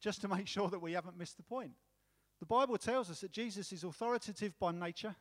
just 0.00 0.20
to 0.20 0.28
make 0.28 0.48
sure 0.48 0.68
that 0.68 0.82
we 0.82 0.92
haven't 0.92 1.18
missed 1.18 1.36
the 1.36 1.42
point. 1.42 1.72
The 2.40 2.46
Bible 2.46 2.78
tells 2.78 3.10
us 3.10 3.20
that 3.20 3.32
Jesus 3.32 3.70
is 3.72 3.84
authoritative 3.84 4.58
by 4.58 4.72
nature 4.72 5.14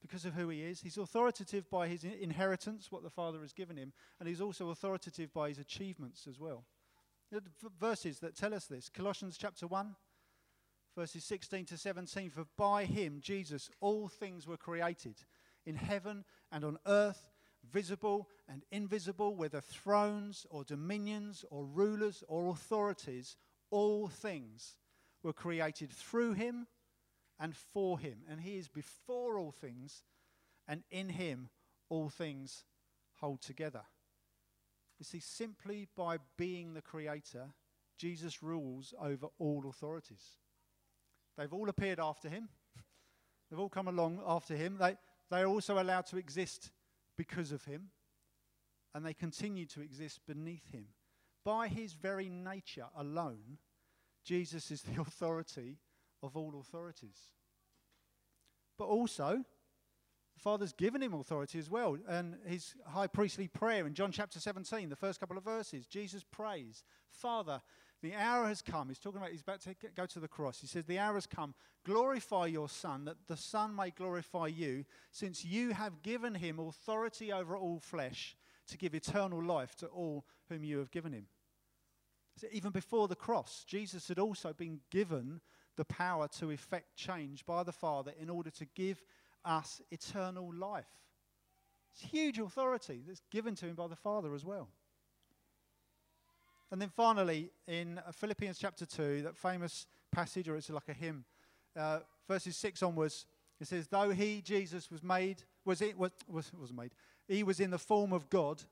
because 0.00 0.24
of 0.24 0.34
who 0.34 0.48
he 0.48 0.62
is. 0.62 0.80
He's 0.80 0.98
authoritative 0.98 1.68
by 1.70 1.88
his 1.88 2.04
inheritance, 2.04 2.90
what 2.90 3.02
the 3.02 3.10
Father 3.10 3.40
has 3.40 3.52
given 3.52 3.76
him, 3.76 3.92
and 4.18 4.28
he's 4.28 4.40
also 4.40 4.70
authoritative 4.70 5.32
by 5.32 5.48
his 5.48 5.58
achievements 5.58 6.26
as 6.26 6.38
well. 6.38 6.64
Verses 7.78 8.18
that 8.20 8.34
tell 8.34 8.54
us 8.54 8.66
this 8.66 8.88
Colossians 8.88 9.36
chapter 9.38 9.66
1, 9.66 9.94
verses 10.96 11.24
16 11.24 11.66
to 11.66 11.76
17 11.76 12.30
For 12.30 12.46
by 12.56 12.84
him, 12.84 13.20
Jesus, 13.20 13.70
all 13.80 14.08
things 14.08 14.46
were 14.46 14.56
created 14.56 15.16
in 15.64 15.76
heaven 15.76 16.24
and 16.50 16.64
on 16.64 16.78
earth, 16.86 17.30
visible 17.70 18.28
and 18.48 18.64
invisible, 18.72 19.36
whether 19.36 19.60
thrones 19.60 20.46
or 20.50 20.64
dominions 20.64 21.44
or 21.50 21.66
rulers 21.66 22.24
or 22.26 22.48
authorities, 22.48 23.36
all 23.70 24.08
things 24.08 24.76
were 25.22 25.32
created 25.32 25.92
through 25.92 26.32
him 26.32 26.66
and 27.40 27.56
for 27.56 27.98
him. 27.98 28.18
And 28.28 28.40
he 28.40 28.58
is 28.58 28.68
before 28.68 29.38
all 29.38 29.50
things, 29.50 30.04
and 30.68 30.82
in 30.90 31.08
him 31.08 31.48
all 31.88 32.10
things 32.10 32.64
hold 33.14 33.40
together. 33.40 33.82
You 34.98 35.04
see, 35.04 35.20
simply 35.20 35.88
by 35.96 36.18
being 36.36 36.74
the 36.74 36.82
creator, 36.82 37.54
Jesus 37.98 38.42
rules 38.42 38.92
over 39.00 39.28
all 39.38 39.64
authorities. 39.68 40.36
They've 41.36 41.52
all 41.52 41.70
appeared 41.70 41.98
after 41.98 42.28
him, 42.28 42.50
they've 43.50 43.58
all 43.58 43.70
come 43.70 43.88
along 43.88 44.22
after 44.26 44.54
him. 44.54 44.76
They, 44.78 44.96
they 45.30 45.40
are 45.40 45.46
also 45.46 45.80
allowed 45.80 46.06
to 46.06 46.18
exist 46.18 46.70
because 47.16 47.52
of 47.52 47.64
him, 47.64 47.88
and 48.94 49.04
they 49.04 49.14
continue 49.14 49.64
to 49.66 49.80
exist 49.80 50.20
beneath 50.26 50.70
him. 50.70 50.86
By 51.44 51.68
his 51.68 51.94
very 51.94 52.28
nature 52.28 52.86
alone, 52.96 53.58
Jesus 54.24 54.70
is 54.70 54.82
the 54.82 55.00
authority 55.00 55.78
of 56.22 56.36
all 56.36 56.58
authorities. 56.60 57.16
But 58.78 58.86
also, 58.86 59.44
the 60.34 60.40
Father's 60.40 60.72
given 60.72 61.02
him 61.02 61.14
authority 61.14 61.58
as 61.58 61.70
well. 61.70 61.98
And 62.08 62.36
his 62.46 62.74
high 62.86 63.06
priestly 63.06 63.48
prayer 63.48 63.86
in 63.86 63.94
John 63.94 64.12
chapter 64.12 64.40
17, 64.40 64.88
the 64.88 64.96
first 64.96 65.20
couple 65.20 65.36
of 65.36 65.44
verses, 65.44 65.86
Jesus 65.86 66.24
prays, 66.24 66.82
Father, 67.10 67.60
the 68.02 68.14
hour 68.14 68.46
has 68.46 68.62
come. 68.62 68.88
He's 68.88 68.98
talking 68.98 69.18
about, 69.20 69.32
he's 69.32 69.42
about 69.42 69.60
to 69.62 69.74
go 69.94 70.06
to 70.06 70.20
the 70.20 70.28
cross. 70.28 70.60
He 70.60 70.66
says, 70.66 70.86
The 70.86 70.98
hour 70.98 71.14
has 71.14 71.26
come. 71.26 71.54
Glorify 71.84 72.46
your 72.46 72.68
Son, 72.68 73.04
that 73.04 73.26
the 73.26 73.36
Son 73.36 73.74
may 73.74 73.90
glorify 73.90 74.46
you, 74.46 74.84
since 75.10 75.44
you 75.44 75.72
have 75.72 76.02
given 76.02 76.34
him 76.34 76.58
authority 76.58 77.32
over 77.32 77.56
all 77.56 77.78
flesh 77.78 78.36
to 78.68 78.78
give 78.78 78.94
eternal 78.94 79.42
life 79.42 79.74
to 79.76 79.86
all 79.88 80.24
whom 80.48 80.64
you 80.64 80.78
have 80.78 80.90
given 80.90 81.12
him. 81.12 81.26
So 82.36 82.46
even 82.52 82.70
before 82.70 83.08
the 83.08 83.16
cross, 83.16 83.64
Jesus 83.66 84.08
had 84.08 84.18
also 84.18 84.54
been 84.54 84.80
given 84.90 85.40
the 85.76 85.84
power 85.84 86.28
to 86.38 86.50
effect 86.50 86.96
change 86.96 87.44
by 87.46 87.62
the 87.62 87.72
Father 87.72 88.12
in 88.20 88.28
order 88.28 88.50
to 88.50 88.64
give 88.74 89.02
us 89.44 89.80
eternal 89.90 90.52
life. 90.52 90.86
It's 91.92 92.02
huge 92.02 92.38
authority 92.38 93.02
that's 93.06 93.22
given 93.30 93.54
to 93.56 93.66
him 93.66 93.74
by 93.74 93.88
the 93.88 93.96
Father 93.96 94.34
as 94.34 94.44
well. 94.44 94.68
And 96.70 96.80
then 96.80 96.88
finally, 96.88 97.50
in 97.66 97.98
uh, 97.98 98.12
Philippians 98.12 98.58
chapter 98.58 98.86
2, 98.86 99.22
that 99.22 99.36
famous 99.36 99.86
passage, 100.12 100.48
or 100.48 100.56
it's 100.56 100.70
like 100.70 100.88
a 100.88 100.92
hymn, 100.92 101.24
uh, 101.76 102.00
verses 102.28 102.56
6 102.56 102.82
onwards, 102.82 103.26
it 103.60 103.66
says, 103.66 103.88
Though 103.88 104.10
he, 104.10 104.40
Jesus, 104.40 104.90
was 104.90 105.02
made, 105.02 105.42
was 105.64 105.82
it, 105.82 105.98
was, 105.98 106.12
was, 106.28 106.52
was 106.58 106.72
made, 106.72 106.92
he 107.26 107.42
was 107.42 107.58
in 107.58 107.70
the 107.70 107.78
form 107.78 108.12
of 108.12 108.30
God, 108.30 108.62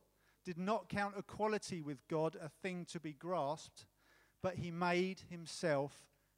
did 0.45 0.59
not 0.59 0.89
count 0.89 1.15
equality 1.19 1.83
with 1.83 2.07
God 2.09 2.37
a 2.41 2.49
thing 2.49 2.87
to 2.93 3.01
be 3.01 3.13
grasped, 3.13 3.87
but 4.43 4.55
he 4.55 4.71
made 4.71 5.23
himself 5.29 6.07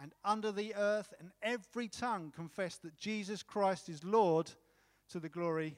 and 0.00 0.12
under 0.24 0.52
the 0.52 0.74
earth, 0.76 1.12
and 1.18 1.30
every 1.42 1.88
tongue 1.88 2.32
confess 2.34 2.76
that 2.78 2.96
Jesus 2.96 3.42
Christ 3.42 3.88
is 3.88 4.04
Lord 4.04 4.50
to 5.10 5.18
the 5.18 5.28
glory 5.28 5.76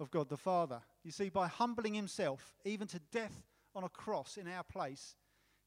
of 0.00 0.10
God 0.10 0.28
the 0.28 0.36
Father. 0.36 0.80
You 1.04 1.10
see, 1.10 1.28
by 1.28 1.48
humbling 1.48 1.94
himself, 1.94 2.54
even 2.64 2.86
to 2.88 3.00
death 3.12 3.42
on 3.74 3.84
a 3.84 3.88
cross 3.88 4.36
in 4.36 4.48
our 4.48 4.62
place, 4.62 5.16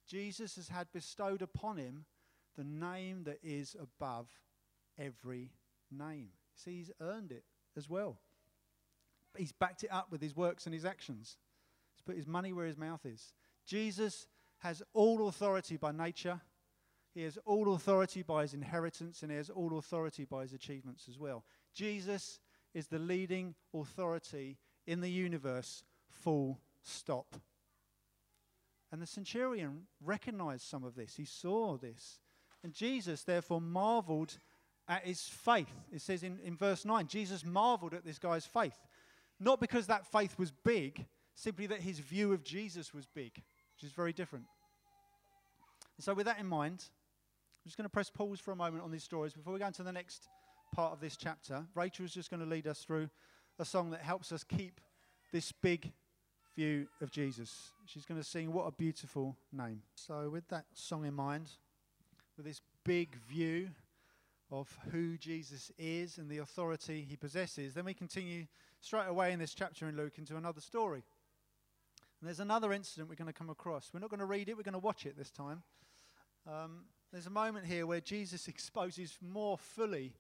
Jesus 0.08 0.56
has 0.56 0.68
had 0.68 0.92
bestowed 0.92 1.42
upon 1.42 1.78
him 1.78 2.06
the 2.58 2.64
name 2.64 3.24
that 3.26 3.40
is 3.44 3.76
above 3.80 4.28
every 4.98 5.52
name. 5.92 6.30
See, 6.56 6.78
he's 6.78 6.92
earned 7.00 7.32
it 7.32 7.44
as 7.78 7.90
well. 7.90 8.20
He's 9.38 9.52
backed 9.54 9.84
it 9.84 9.92
up 9.92 10.12
with 10.12 10.22
his 10.22 10.36
works 10.36 10.66
and 10.66 10.74
his 10.74 10.86
actions. 10.86 11.38
He's 11.94 12.02
put 12.02 12.18
his 12.18 12.28
money 12.28 12.52
where 12.52 12.66
his 12.66 12.78
mouth 12.78 13.06
is. 13.06 13.34
Jesus 13.66 14.28
has 14.60 14.84
all 14.94 15.28
authority 15.28 15.78
by 15.78 15.92
nature 15.92 16.42
he 17.14 17.24
has 17.24 17.38
all 17.46 17.74
authority 17.74 18.22
by 18.22 18.44
his 18.44 18.54
inheritance, 18.54 19.22
and 19.22 19.32
he 19.32 19.38
has 19.38 19.50
all 19.50 19.78
authority 19.78 20.26
by 20.26 20.44
his 20.44 20.54
achievements 20.54 21.08
as 21.10 21.20
well. 21.20 21.44
Jesus 21.74 22.40
is 22.74 22.88
the 22.88 23.00
leading 23.00 23.56
authority 23.74 24.58
in 24.88 25.02
the 25.02 25.10
universe, 25.10 25.84
full 26.10 26.60
stop. 26.82 27.36
And 28.92 29.02
the 29.02 29.08
centurion 29.08 29.88
recognized 30.02 30.64
some 30.64 30.84
of 30.84 30.96
this, 30.96 31.16
he 31.16 31.26
saw 31.26 31.78
this. 31.78 32.20
And 32.64 32.74
Jesus, 32.74 33.24
therefore, 33.24 33.62
marveled 33.62 34.38
at 34.88 35.06
his 35.06 35.22
faith. 35.22 35.72
It 35.92 36.02
says 36.02 36.24
in, 36.24 36.40
in 36.44 36.56
verse 36.56 36.86
9 36.86 37.08
Jesus 37.08 37.46
marveled 37.46 37.94
at 37.94 38.06
this 38.06 38.20
guy's 38.20 38.46
faith. 38.46 38.78
Not 39.40 39.60
because 39.60 39.88
that 39.88 40.06
faith 40.06 40.38
was 40.38 40.52
big, 40.52 41.06
simply 41.34 41.66
that 41.68 41.82
his 41.82 42.00
view 42.00 42.34
of 42.34 42.44
Jesus 42.44 42.94
was 42.94 43.08
big, 43.08 43.34
which 43.34 43.84
is 43.84 43.92
very 43.92 44.14
different. 44.14 44.46
And 45.98 46.04
so, 46.04 46.14
with 46.14 46.26
that 46.28 46.40
in 46.40 46.46
mind, 46.46 46.84
I'm 47.64 47.68
just 47.68 47.78
going 47.78 47.86
to 47.86 47.90
press 47.90 48.10
pause 48.10 48.40
for 48.40 48.52
a 48.52 48.56
moment 48.56 48.84
on 48.84 48.90
these 48.90 49.04
stories 49.04 49.34
before 49.34 49.54
we 49.54 49.60
go 49.60 49.68
into 49.68 49.84
the 49.84 49.92
next 49.92 50.28
part 50.74 50.94
of 50.94 51.00
this 51.00 51.16
chapter. 51.16 51.64
Rachel 51.76 52.06
is 52.06 52.12
just 52.12 52.32
going 52.32 52.40
to 52.40 52.50
lead 52.50 52.66
us 52.66 52.80
through 52.80 53.08
a 53.60 53.66
song 53.66 53.92
that 53.92 54.02
helps 54.02 54.32
us 54.32 54.44
keep 54.44 54.82
this 55.32 55.52
big 55.52 55.92
view 56.56 56.88
of 57.02 57.12
Jesus. 57.12 57.72
She's 57.86 58.04
going 58.04 58.20
to 58.20 58.28
sing 58.28 58.52
What 58.52 58.64
a 58.64 58.72
Beautiful 58.72 59.38
Name. 59.54 59.84
So, 59.94 60.28
with 60.32 60.48
that 60.48 60.66
song 60.74 61.06
in 61.06 61.14
mind, 61.14 61.52
with 62.36 62.48
this 62.48 62.62
big 62.84 63.16
view 63.30 63.70
of 64.50 64.76
who 64.92 65.16
Jesus 65.20 65.72
is 65.78 66.18
and 66.18 66.32
the 66.32 66.40
authority 66.40 67.06
he 67.08 67.16
possesses, 67.16 67.76
then 67.76 67.86
we 67.86 67.94
continue 67.94 68.48
straight 68.80 69.08
away 69.08 69.34
in 69.34 69.40
this 69.40 69.54
chapter 69.54 69.88
in 69.88 69.96
Luke 69.96 70.14
into 70.18 70.36
another 70.36 70.62
story. 70.62 71.04
And 72.20 72.28
there's 72.28 72.40
another 72.40 72.74
incident 72.74 73.08
we're 73.08 73.16
going 73.16 73.28
to 73.28 73.34
come 73.34 73.52
across. 73.52 73.92
We're 73.94 74.00
not 74.00 74.10
going 74.10 74.20
to 74.20 74.26
read 74.26 74.50
it, 74.50 74.58
we're 74.58 74.64
going 74.64 74.74
to 74.74 74.80
watch 74.80 75.06
it 75.06 75.16
this 75.16 75.30
time. 75.30 75.62
Um, 76.48 76.86
there's 77.12 77.28
a 77.28 77.32
moment 77.32 77.66
here 77.66 77.86
where 77.86 78.00
Jesus 78.00 78.48
exposes 78.48 79.18
more 79.22 79.58
fully 79.58 80.14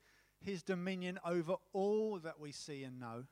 his 0.43 0.63
dominion 0.63 1.19
over 1.25 1.55
all 1.73 2.19
that 2.19 2.39
we 2.39 2.51
see 2.51 2.83
and 2.83 2.99
know, 2.99 3.23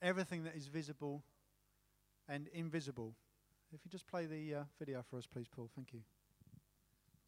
everything 0.00 0.44
that 0.44 0.56
is 0.56 0.66
visible 0.66 1.22
and 2.28 2.48
invisible. 2.54 3.14
If 3.74 3.80
you 3.84 3.90
just 3.90 4.06
play 4.06 4.26
the 4.26 4.54
uh, 4.54 4.62
video 4.78 5.02
for 5.10 5.18
us, 5.18 5.26
please, 5.26 5.46
Paul. 5.48 5.68
Thank 5.74 5.92
you. 5.92 6.00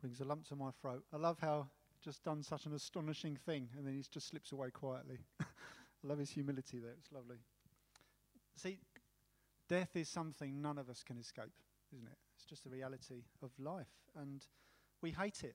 Brings 0.00 0.20
a 0.20 0.24
lump 0.24 0.46
to 0.48 0.56
my 0.56 0.70
throat. 0.80 1.04
I 1.12 1.16
love 1.16 1.38
how 1.40 1.66
just 2.02 2.22
done 2.22 2.42
such 2.42 2.66
an 2.66 2.74
astonishing 2.74 3.36
thing 3.46 3.68
and 3.76 3.86
then 3.86 3.94
he 3.94 4.02
just 4.10 4.28
slips 4.28 4.52
away 4.52 4.70
quietly. 4.70 5.18
I 5.40 5.46
love 6.02 6.18
his 6.18 6.30
humility 6.30 6.78
there. 6.78 6.92
It's 6.98 7.10
lovely. 7.12 7.36
See, 8.56 8.78
death 9.68 9.90
is 9.94 10.08
something 10.08 10.60
none 10.60 10.78
of 10.78 10.88
us 10.88 11.02
can 11.02 11.18
escape, 11.18 11.52
isn't 11.94 12.06
it? 12.06 12.18
It's 12.36 12.44
just 12.44 12.66
a 12.66 12.68
reality 12.68 13.24
of 13.42 13.50
life. 13.58 13.88
And 14.20 14.44
we 15.04 15.10
hate 15.10 15.44
it. 15.44 15.54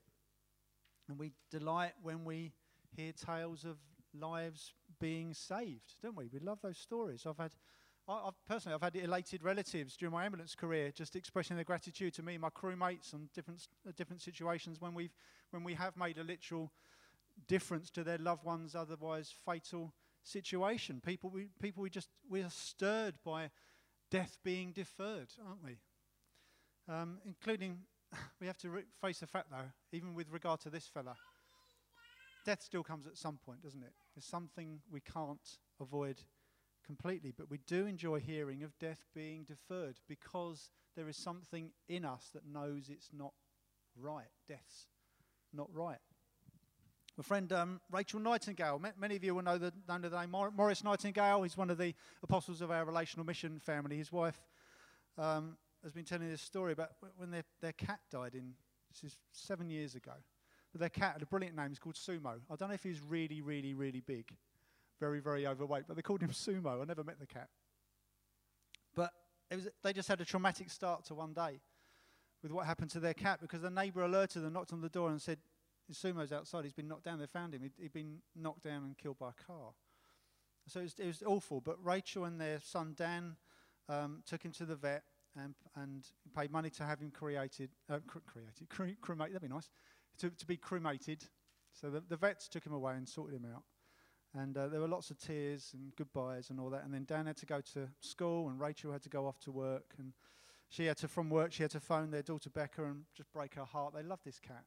And 1.08 1.18
we 1.18 1.32
delight 1.50 1.94
when 2.02 2.24
we 2.24 2.52
hear 2.96 3.10
tales 3.10 3.64
of 3.64 3.78
lives 4.14 4.72
being 5.00 5.34
saved, 5.34 5.94
don't 6.00 6.16
we? 6.16 6.28
We 6.32 6.38
love 6.38 6.60
those 6.62 6.78
stories. 6.78 7.26
I've 7.26 7.36
had, 7.36 7.50
I, 8.06 8.26
have 8.26 8.34
personally, 8.46 8.76
I've 8.76 8.82
had 8.82 8.94
elated 8.94 9.42
relatives 9.42 9.96
during 9.96 10.12
my 10.12 10.24
ambulance 10.24 10.54
career 10.54 10.92
just 10.92 11.16
expressing 11.16 11.56
their 11.56 11.64
gratitude 11.64 12.14
to 12.14 12.22
me, 12.22 12.38
my 12.38 12.50
crewmates, 12.50 13.12
on 13.12 13.28
different 13.34 13.66
uh, 13.88 13.90
different 13.96 14.22
situations 14.22 14.80
when 14.80 14.94
we've 14.94 15.16
when 15.50 15.64
we 15.64 15.74
have 15.74 15.96
made 15.96 16.18
a 16.18 16.22
literal 16.22 16.70
difference 17.48 17.90
to 17.90 18.04
their 18.04 18.18
loved 18.18 18.44
ones' 18.44 18.76
otherwise 18.76 19.34
fatal 19.44 19.92
situation. 20.22 21.00
People, 21.04 21.30
we 21.30 21.48
people 21.60 21.82
we 21.82 21.90
just 21.90 22.10
we 22.28 22.40
are 22.42 22.50
stirred 22.50 23.14
by 23.24 23.50
death 24.12 24.38
being 24.44 24.70
deferred, 24.70 25.32
aren't 25.44 25.64
we? 25.64 25.78
Um, 26.88 27.18
including, 27.24 27.78
we 28.40 28.46
have 28.46 28.58
to 28.58 28.70
re- 28.70 28.82
face 29.00 29.20
the 29.20 29.26
fact 29.26 29.50
though, 29.50 29.70
even 29.92 30.14
with 30.14 30.30
regard 30.30 30.60
to 30.60 30.70
this 30.70 30.86
fella 30.86 31.16
death 32.44 32.62
still 32.62 32.82
comes 32.82 33.06
at 33.06 33.16
some 33.16 33.38
point, 33.44 33.62
doesn't 33.62 33.82
it? 33.82 33.92
It's 34.16 34.26
something 34.26 34.80
we 34.90 35.00
can't 35.00 35.58
avoid 35.80 36.22
completely, 36.84 37.32
but 37.36 37.50
we 37.50 37.58
do 37.66 37.86
enjoy 37.86 38.20
hearing 38.20 38.62
of 38.62 38.78
death 38.78 39.06
being 39.14 39.44
deferred 39.44 39.96
because 40.08 40.70
there 40.96 41.08
is 41.08 41.16
something 41.16 41.70
in 41.88 42.04
us 42.04 42.30
that 42.34 42.46
knows 42.46 42.88
it's 42.88 43.10
not 43.12 43.32
right. 43.96 44.26
Death's 44.48 44.86
not 45.52 45.68
right. 45.72 45.98
My 47.16 47.22
friend 47.22 47.52
um, 47.52 47.80
Rachel 47.90 48.20
Nightingale, 48.20 48.80
many 48.98 49.16
of 49.16 49.22
you 49.22 49.34
will 49.34 49.42
know 49.42 49.58
the, 49.58 49.72
know 49.88 49.98
the 49.98 50.20
name 50.20 50.30
Maurice 50.30 50.82
Nightingale. 50.82 51.42
He's 51.42 51.56
one 51.56 51.68
of 51.68 51.76
the 51.76 51.94
apostles 52.22 52.62
of 52.62 52.70
our 52.70 52.84
relational 52.84 53.26
mission 53.26 53.58
family. 53.58 53.96
His 53.96 54.10
wife 54.10 54.40
um, 55.18 55.56
has 55.82 55.92
been 55.92 56.04
telling 56.04 56.28
this 56.28 56.42
story 56.42 56.72
about 56.72 56.90
when 57.16 57.30
their, 57.30 57.44
their 57.60 57.72
cat 57.72 58.00
died 58.10 58.34
in, 58.34 58.54
this 58.92 59.12
is 59.12 59.18
seven 59.32 59.70
years 59.70 59.94
ago. 59.94 60.12
But 60.72 60.80
their 60.80 60.88
cat 60.88 61.14
had 61.14 61.22
a 61.22 61.26
brilliant 61.26 61.56
name. 61.56 61.68
It's 61.70 61.78
called 61.78 61.96
Sumo. 61.96 62.40
I 62.50 62.56
don't 62.56 62.68
know 62.68 62.74
if 62.74 62.82
he's 62.82 63.00
really, 63.00 63.40
really, 63.40 63.74
really 63.74 64.00
big, 64.00 64.32
very, 65.00 65.20
very 65.20 65.46
overweight, 65.46 65.84
but 65.88 65.96
they 65.96 66.02
called 66.02 66.22
him 66.22 66.30
Sumo. 66.30 66.80
I 66.80 66.84
never 66.84 67.02
met 67.02 67.18
the 67.18 67.26
cat. 67.26 67.48
But 68.94 69.12
was, 69.50 69.68
they 69.82 69.92
just 69.92 70.08
had 70.08 70.20
a 70.20 70.24
traumatic 70.24 70.70
start 70.70 71.04
to 71.06 71.14
one 71.14 71.32
day 71.32 71.60
with 72.42 72.52
what 72.52 72.66
happened 72.66 72.90
to 72.92 73.00
their 73.00 73.14
cat 73.14 73.40
because 73.40 73.62
the 73.62 73.70
neighbour 73.70 74.02
alerted 74.02 74.42
them, 74.42 74.52
knocked 74.52 74.72
on 74.72 74.80
the 74.80 74.88
door, 74.88 75.10
and 75.10 75.20
said, 75.20 75.38
Sumo's 75.92 76.32
outside. 76.32 76.64
He's 76.64 76.72
been 76.72 76.86
knocked 76.86 77.04
down. 77.04 77.18
They 77.18 77.26
found 77.26 77.52
him. 77.52 77.62
He'd, 77.62 77.72
he'd 77.76 77.92
been 77.92 78.18
knocked 78.36 78.62
down 78.62 78.84
and 78.84 78.96
killed 78.96 79.18
by 79.18 79.30
a 79.30 79.44
car. 79.44 79.72
So 80.68 80.80
it 80.80 80.84
was, 80.84 80.94
it 81.00 81.06
was 81.06 81.22
awful. 81.26 81.60
But 81.60 81.84
Rachel 81.84 82.24
and 82.24 82.40
their 82.40 82.60
son 82.60 82.94
Dan 82.96 83.36
um, 83.88 84.22
took 84.24 84.44
him 84.44 84.52
to 84.52 84.64
the 84.64 84.76
vet 84.76 85.02
and, 85.36 85.54
and 85.76 86.06
paid 86.36 86.50
money 86.50 86.70
to 86.70 86.84
have 86.84 87.00
him 87.00 87.10
created, 87.10 87.70
uh, 87.88 87.98
cr- 88.06 88.18
created, 88.26 88.68
cre- 88.68 88.98
cremated. 89.00 89.36
That'd 89.36 89.48
be 89.48 89.54
nice 89.54 89.70
to, 90.18 90.30
to 90.30 90.46
be 90.46 90.56
cremated. 90.56 91.24
So 91.72 91.90
the, 91.90 92.02
the 92.08 92.16
vets 92.16 92.48
took 92.48 92.64
him 92.64 92.72
away 92.72 92.94
and 92.94 93.08
sorted 93.08 93.36
him 93.36 93.46
out. 93.54 93.62
And 94.34 94.56
uh, 94.56 94.68
there 94.68 94.80
were 94.80 94.88
lots 94.88 95.10
of 95.10 95.18
tears 95.18 95.70
and 95.74 95.94
goodbyes 95.96 96.50
and 96.50 96.60
all 96.60 96.70
that. 96.70 96.84
And 96.84 96.94
then 96.94 97.04
Dan 97.04 97.26
had 97.26 97.36
to 97.38 97.46
go 97.46 97.60
to 97.74 97.88
school, 98.00 98.48
and 98.48 98.60
Rachel 98.60 98.92
had 98.92 99.02
to 99.02 99.08
go 99.08 99.26
off 99.26 99.40
to 99.40 99.50
work. 99.50 99.94
And 99.98 100.12
she 100.68 100.86
had 100.86 100.96
to, 100.98 101.08
from 101.08 101.30
work, 101.30 101.52
she 101.52 101.64
had 101.64 101.72
to 101.72 101.80
phone 101.80 102.10
their 102.10 102.22
daughter 102.22 102.48
Becca 102.48 102.84
and 102.84 103.02
just 103.16 103.32
break 103.32 103.54
her 103.54 103.64
heart. 103.64 103.92
They 103.94 104.04
loved 104.04 104.24
this 104.24 104.38
cat, 104.38 104.64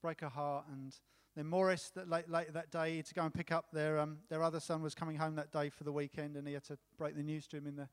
break 0.00 0.22
her 0.22 0.30
heart. 0.30 0.64
And 0.72 0.94
then 1.36 1.46
Maurice, 1.46 1.90
that 1.96 2.08
late, 2.08 2.30
later 2.30 2.52
that 2.52 2.70
day, 2.70 3.02
to 3.02 3.14
go 3.14 3.22
and 3.22 3.34
pick 3.34 3.52
up 3.52 3.66
their 3.72 3.98
um, 3.98 4.18
their 4.30 4.42
other 4.42 4.60
son 4.60 4.80
was 4.80 4.94
coming 4.94 5.16
home 5.16 5.34
that 5.34 5.52
day 5.52 5.68
for 5.68 5.84
the 5.84 5.92
weekend, 5.92 6.36
and 6.36 6.46
he 6.48 6.54
had 6.54 6.64
to 6.64 6.78
break 6.96 7.14
the 7.14 7.22
news 7.22 7.46
to 7.48 7.58
him 7.58 7.66
in 7.66 7.76
the 7.76 7.88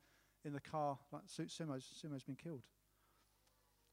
in 0.46 0.54
the 0.54 0.60
car. 0.60 0.98
Like 1.12 1.24
Sumo's 1.28 1.86
Sumo's 2.04 2.24
been 2.24 2.36
killed. 2.36 2.64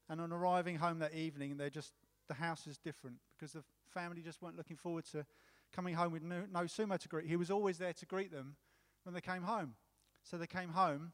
And 0.09 0.19
on 0.19 0.31
arriving 0.31 0.77
home 0.77 0.99
that 0.99 1.13
evening, 1.13 1.57
they're 1.57 1.69
just 1.69 1.93
the 2.27 2.33
house 2.33 2.67
is 2.67 2.77
different 2.77 3.17
because 3.37 3.53
the 3.53 3.63
family 3.93 4.21
just 4.21 4.41
weren't 4.41 4.57
looking 4.57 4.77
forward 4.77 5.05
to 5.11 5.25
coming 5.73 5.93
home 5.93 6.11
with 6.11 6.23
no, 6.23 6.43
no 6.51 6.61
sumo 6.61 6.97
to 6.97 7.07
greet. 7.07 7.27
He 7.27 7.35
was 7.35 7.51
always 7.51 7.77
there 7.77 7.93
to 7.93 8.05
greet 8.05 8.31
them 8.31 8.55
when 9.03 9.13
they 9.13 9.21
came 9.21 9.43
home. 9.43 9.75
So 10.23 10.37
they 10.37 10.47
came 10.47 10.69
home, 10.69 11.13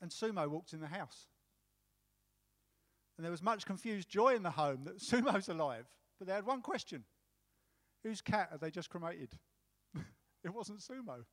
and 0.00 0.10
Sumo 0.10 0.48
walked 0.48 0.72
in 0.72 0.80
the 0.80 0.86
house. 0.86 1.26
And 3.16 3.24
there 3.24 3.30
was 3.30 3.42
much 3.42 3.66
confused 3.66 4.08
joy 4.08 4.34
in 4.34 4.42
the 4.42 4.50
home 4.50 4.84
that 4.84 4.98
Sumo's 5.00 5.48
alive. 5.48 5.86
But 6.18 6.28
they 6.28 6.34
had 6.34 6.46
one 6.46 6.62
question 6.62 7.04
Whose 8.02 8.20
cat 8.20 8.48
have 8.52 8.60
they 8.60 8.70
just 8.70 8.90
cremated? 8.90 9.30
it 10.44 10.54
wasn't 10.54 10.80
Sumo. 10.80 11.24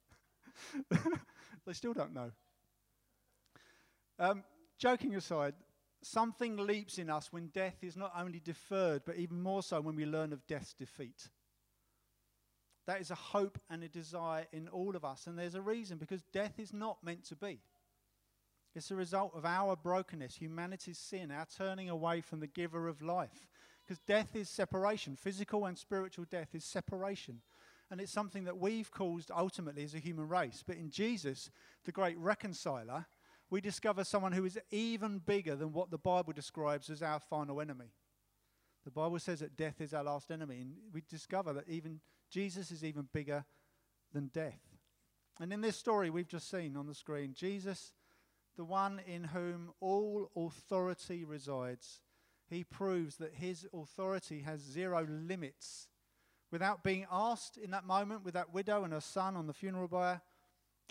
they 1.65 1.73
still 1.73 1.93
don't 1.93 2.13
know. 2.13 2.31
Um, 4.19 4.43
joking 4.77 5.15
aside, 5.15 5.55
something 6.01 6.57
leaps 6.57 6.97
in 6.97 7.09
us 7.09 7.31
when 7.31 7.47
death 7.47 7.77
is 7.81 7.95
not 7.95 8.13
only 8.17 8.39
deferred, 8.39 9.03
but 9.05 9.17
even 9.17 9.41
more 9.41 9.63
so 9.63 9.81
when 9.81 9.95
we 9.95 10.05
learn 10.05 10.33
of 10.33 10.45
death's 10.47 10.73
defeat. 10.73 11.29
That 12.85 12.99
is 12.99 13.11
a 13.11 13.15
hope 13.15 13.57
and 13.69 13.83
a 13.83 13.87
desire 13.87 14.45
in 14.51 14.67
all 14.67 14.95
of 14.95 15.05
us. 15.05 15.27
And 15.27 15.39
there's 15.39 15.55
a 15.55 15.61
reason 15.61 15.97
because 15.97 16.23
death 16.33 16.59
is 16.59 16.73
not 16.73 16.97
meant 17.03 17.23
to 17.25 17.35
be. 17.35 17.61
It's 18.75 18.91
a 18.91 18.95
result 18.95 19.33
of 19.35 19.45
our 19.45 19.75
brokenness, 19.75 20.35
humanity's 20.35 20.97
sin, 20.97 21.31
our 21.31 21.45
turning 21.45 21.89
away 21.89 22.21
from 22.21 22.39
the 22.39 22.47
giver 22.47 22.87
of 22.87 23.01
life. 23.01 23.47
Because 23.83 23.99
death 23.99 24.35
is 24.35 24.49
separation. 24.49 25.15
Physical 25.15 25.65
and 25.65 25.77
spiritual 25.77 26.25
death 26.29 26.49
is 26.53 26.65
separation. 26.65 27.41
And 27.91 28.01
it's 28.01 28.11
something 28.11 28.45
that 28.45 28.57
we've 28.57 28.89
caused 28.91 29.29
ultimately 29.29 29.83
as 29.83 29.93
a 29.93 29.99
human 29.99 30.27
race. 30.27 30.63
But 30.65 30.77
in 30.77 30.89
Jesus, 30.89 31.51
the 31.85 31.91
great 31.91 32.17
reconciler, 32.17 33.05
we 33.53 33.61
discover 33.61 34.03
someone 34.03 34.31
who 34.31 34.45
is 34.45 34.57
even 34.71 35.19
bigger 35.19 35.55
than 35.55 35.73
what 35.73 35.91
the 35.91 35.97
Bible 35.99 36.33
describes 36.33 36.89
as 36.89 37.03
our 37.03 37.19
final 37.19 37.61
enemy. 37.61 37.93
The 38.83 38.89
Bible 38.89 39.19
says 39.19 39.41
that 39.41 39.55
death 39.55 39.79
is 39.79 39.93
our 39.93 40.03
last 40.03 40.31
enemy, 40.31 40.59
and 40.59 40.73
we 40.91 41.03
discover 41.07 41.53
that 41.53 41.69
even 41.69 41.99
Jesus 42.31 42.71
is 42.71 42.83
even 42.83 43.07
bigger 43.13 43.45
than 44.11 44.31
death. 44.33 44.59
And 45.39 45.53
in 45.53 45.61
this 45.61 45.77
story 45.77 46.09
we've 46.09 46.27
just 46.27 46.49
seen 46.49 46.75
on 46.75 46.87
the 46.87 46.95
screen, 46.95 47.35
Jesus, 47.35 47.93
the 48.57 48.65
one 48.65 48.99
in 49.05 49.25
whom 49.25 49.71
all 49.79 50.31
authority 50.35 51.23
resides, 51.23 52.01
he 52.49 52.63
proves 52.63 53.17
that 53.17 53.35
his 53.35 53.67
authority 53.71 54.39
has 54.39 54.61
zero 54.61 55.05
limits. 55.07 55.89
Without 56.49 56.83
being 56.83 57.05
asked 57.11 57.57
in 57.57 57.69
that 57.69 57.85
moment 57.85 58.25
with 58.25 58.33
that 58.33 58.51
widow 58.51 58.83
and 58.83 58.93
her 58.93 58.99
son 58.99 59.35
on 59.35 59.45
the 59.45 59.53
funeral 59.53 59.87
pyre, 59.87 60.23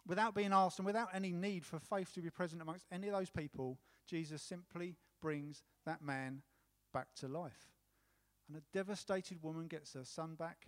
without 0.07 0.35
being 0.35 0.53
asked 0.53 0.79
and 0.79 0.87
without 0.87 1.09
any 1.15 1.33
need 1.33 1.65
for 1.65 1.79
faith 1.79 2.13
to 2.15 2.21
be 2.21 2.31
present 2.31 2.63
amongst 2.63 2.87
any 2.91 3.09
of 3.09 3.15
those 3.15 3.31
people, 3.31 3.79
Jesus 4.07 4.43
simply 4.43 4.97
brings 5.21 5.63
that 5.87 6.03
man 6.03 6.43
back 6.93 7.09
to 7.17 7.29
life. 7.29 7.73
And 8.49 8.57
a 8.57 8.77
devastated 8.77 9.43
woman 9.43 9.67
gets 9.67 9.95
her 9.95 10.05
son 10.05 10.35
back. 10.35 10.67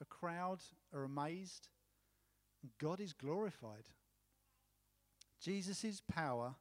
A 0.00 0.04
crowd 0.04 0.58
are 0.92 1.04
amazed. 1.04 1.68
And 2.62 2.72
God 2.80 3.00
is 3.00 3.12
glorified. 3.12 3.84
Jesus' 5.40 6.02
power 6.06 6.56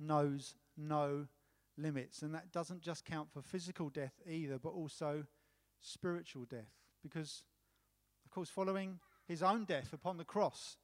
knows 0.00 0.54
no 0.76 1.26
limits. 1.76 2.22
And 2.22 2.34
that 2.34 2.52
doesn't 2.52 2.82
just 2.82 3.04
count 3.04 3.28
for 3.32 3.42
physical 3.42 3.90
death 3.90 4.14
either, 4.26 4.58
but 4.58 4.70
also 4.70 5.26
spiritual 5.80 6.44
death. 6.44 6.72
Because, 7.02 7.42
of 8.24 8.30
course, 8.30 8.48
following 8.48 8.98
his 9.26 9.42
own 9.42 9.64
death 9.64 9.92
upon 9.92 10.16
the 10.16 10.24
cross, 10.24 10.76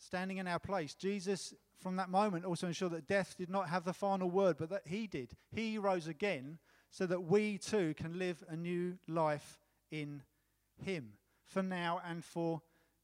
standing 0.00 0.38
in 0.38 0.48
our 0.48 0.58
place. 0.58 0.94
Jesus, 0.94 1.54
from 1.78 1.96
that 1.96 2.10
moment, 2.10 2.44
also 2.44 2.66
ensured 2.66 2.92
that 2.92 3.06
death 3.06 3.36
did 3.38 3.50
not 3.50 3.68
have 3.68 3.84
the 3.84 3.92
final 3.92 4.30
word, 4.30 4.56
but 4.58 4.70
that 4.70 4.86
he 4.86 5.06
did. 5.06 5.32
He 5.54 5.78
rose 5.78 6.08
again 6.08 6.58
so 6.90 7.06
that 7.06 7.20
we 7.20 7.58
too 7.58 7.94
can 7.94 8.18
live 8.18 8.42
a 8.48 8.56
new 8.56 8.98
life 9.06 9.58
in 9.90 10.22
him 10.82 11.12
for 11.44 11.62
now 11.62 12.00
and 12.04 12.24
for 12.24 12.62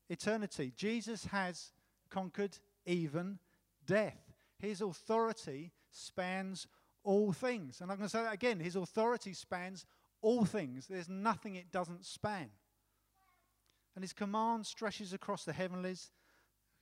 eternity. 0.08 0.72
Jesus 0.74 1.26
has 1.26 1.72
conquered 2.10 2.58
even 2.84 3.38
death. 3.86 4.18
His 4.58 4.80
authority 4.80 5.72
spans 5.90 6.66
all 7.04 7.32
things. 7.32 7.80
And 7.80 7.90
I'm 7.90 7.98
going 7.98 8.08
to 8.08 8.16
say 8.16 8.22
that 8.22 8.34
again 8.34 8.58
his 8.58 8.76
authority 8.76 9.32
spans 9.32 9.84
all 10.22 10.44
things. 10.44 10.86
There's 10.86 11.08
nothing 11.08 11.54
it 11.54 11.70
doesn't 11.70 12.04
span. 12.04 12.48
And 13.94 14.02
his 14.02 14.12
command 14.12 14.66
stretches 14.66 15.12
across 15.12 15.44
the 15.44 15.52
heavenlies 15.52 16.10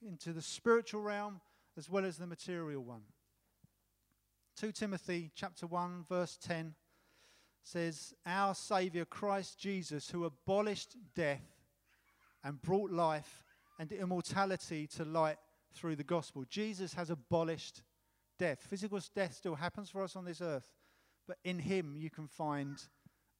into 0.04 0.32
the 0.32 0.42
spiritual 0.42 1.02
realm 1.02 1.40
as 1.76 1.90
well 1.90 2.04
as 2.04 2.16
the 2.16 2.26
material 2.26 2.82
one. 2.82 3.02
2 4.60 4.72
Timothy 4.72 5.30
chapter 5.34 5.66
1 5.66 6.04
verse 6.08 6.38
10 6.40 6.74
says 7.62 8.14
our 8.24 8.54
savior 8.54 9.04
Christ 9.04 9.58
Jesus 9.58 10.10
who 10.10 10.24
abolished 10.24 10.96
death 11.14 11.42
and 12.44 12.60
brought 12.62 12.92
life 12.92 13.42
and 13.78 13.90
immortality 13.90 14.86
to 14.88 15.04
light 15.04 15.38
through 15.72 15.96
the 15.96 16.04
gospel. 16.04 16.44
Jesus 16.48 16.94
has 16.94 17.10
abolished 17.10 17.82
death. 18.38 18.64
Physical 18.68 19.00
death 19.14 19.34
still 19.34 19.56
happens 19.56 19.90
for 19.90 20.02
us 20.02 20.14
on 20.14 20.24
this 20.24 20.40
earth, 20.40 20.70
but 21.26 21.38
in 21.44 21.58
him 21.58 21.96
you 21.96 22.10
can 22.10 22.28
find 22.28 22.80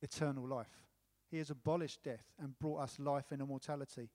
eternal 0.03 0.47
life. 0.47 0.89
He 1.31 1.39
has 1.39 1.51
abolished 1.51 2.03
death 2.03 2.25
and 2.41 2.59
brought 2.59 2.81
us 2.81 2.99
life 2.99 3.27
and 3.31 3.41
immortality. 3.41 4.09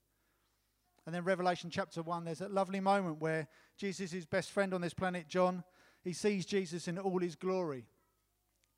And 1.09 1.15
then 1.15 1.23
Revelation 1.23 1.71
chapter 1.71 2.03
1, 2.03 2.23
there's 2.23 2.37
that 2.37 2.53
lovely 2.53 2.79
moment 2.79 3.19
where 3.19 3.47
Jesus' 3.79 4.27
best 4.27 4.51
friend 4.51 4.75
on 4.75 4.81
this 4.81 4.93
planet, 4.93 5.27
John, 5.27 5.63
he 6.03 6.13
sees 6.13 6.45
Jesus 6.45 6.87
in 6.87 6.99
all 6.99 7.17
his 7.17 7.33
glory. 7.33 7.87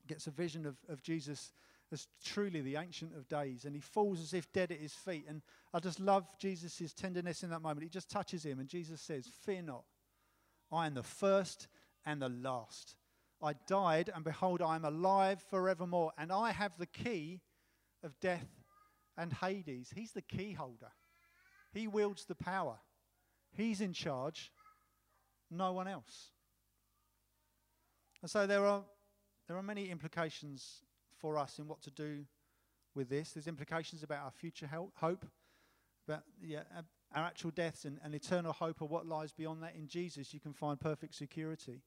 Gets 0.06 0.28
a 0.28 0.30
vision 0.30 0.64
of, 0.64 0.78
of 0.88 1.02
Jesus 1.02 1.52
as 1.92 2.08
truly 2.24 2.62
the 2.62 2.76
Ancient 2.76 3.14
of 3.14 3.28
Days, 3.28 3.66
and 3.66 3.74
he 3.74 3.82
falls 3.82 4.18
as 4.18 4.32
if 4.32 4.50
dead 4.50 4.72
at 4.72 4.80
his 4.80 4.94
feet. 4.94 5.26
And 5.28 5.42
I 5.74 5.78
just 5.78 6.00
love 6.00 6.26
Jesus' 6.38 6.94
tenderness 6.94 7.42
in 7.42 7.50
that 7.50 7.60
moment. 7.60 7.82
He 7.82 7.90
just 7.90 8.08
touches 8.08 8.46
him, 8.46 8.60
and 8.60 8.66
Jesus 8.66 9.02
says, 9.02 9.28
Fear 9.44 9.64
not, 9.64 9.84
I 10.72 10.86
am 10.86 10.94
the 10.94 11.02
first 11.02 11.68
and 12.06 12.22
the 12.22 12.30
last. 12.30 12.96
I 13.42 13.52
died, 13.66 14.10
and 14.14 14.24
behold, 14.24 14.62
I 14.62 14.76
am 14.76 14.86
alive 14.86 15.44
forevermore, 15.50 16.12
and 16.16 16.32
I 16.32 16.52
have 16.52 16.78
the 16.78 16.86
key 16.86 17.42
of 18.02 18.18
death 18.20 18.48
and 19.18 19.34
Hades. 19.34 19.92
He's 19.94 20.12
the 20.12 20.22
key 20.22 20.54
holder, 20.54 20.92
he 21.72 21.86
wields 21.88 22.24
the 22.24 22.34
power, 22.34 22.76
he's 23.52 23.80
in 23.80 23.92
charge, 23.92 24.52
no 25.50 25.72
one 25.72 25.88
else. 25.88 26.30
And 28.20 28.30
so 28.30 28.46
there 28.46 28.64
are, 28.64 28.82
there 29.48 29.56
are 29.56 29.62
many 29.62 29.90
implications 29.90 30.82
for 31.18 31.38
us 31.38 31.58
in 31.58 31.66
what 31.66 31.82
to 31.82 31.90
do 31.90 32.24
with 32.94 33.08
this. 33.08 33.32
There's 33.32 33.48
implications 33.48 34.02
about 34.02 34.24
our 34.24 34.30
future 34.30 34.68
hope, 34.94 35.26
about 36.06 36.22
yeah, 36.42 36.62
our 37.14 37.24
actual 37.24 37.50
deaths 37.50 37.84
and, 37.84 37.98
and 38.04 38.14
eternal 38.14 38.52
hope 38.52 38.80
of 38.80 38.90
what 38.90 39.06
lies 39.06 39.32
beyond 39.32 39.62
that. 39.62 39.74
In 39.74 39.88
Jesus, 39.88 40.32
you 40.32 40.40
can 40.40 40.52
find 40.52 40.78
perfect 40.78 41.14
security. 41.14 41.82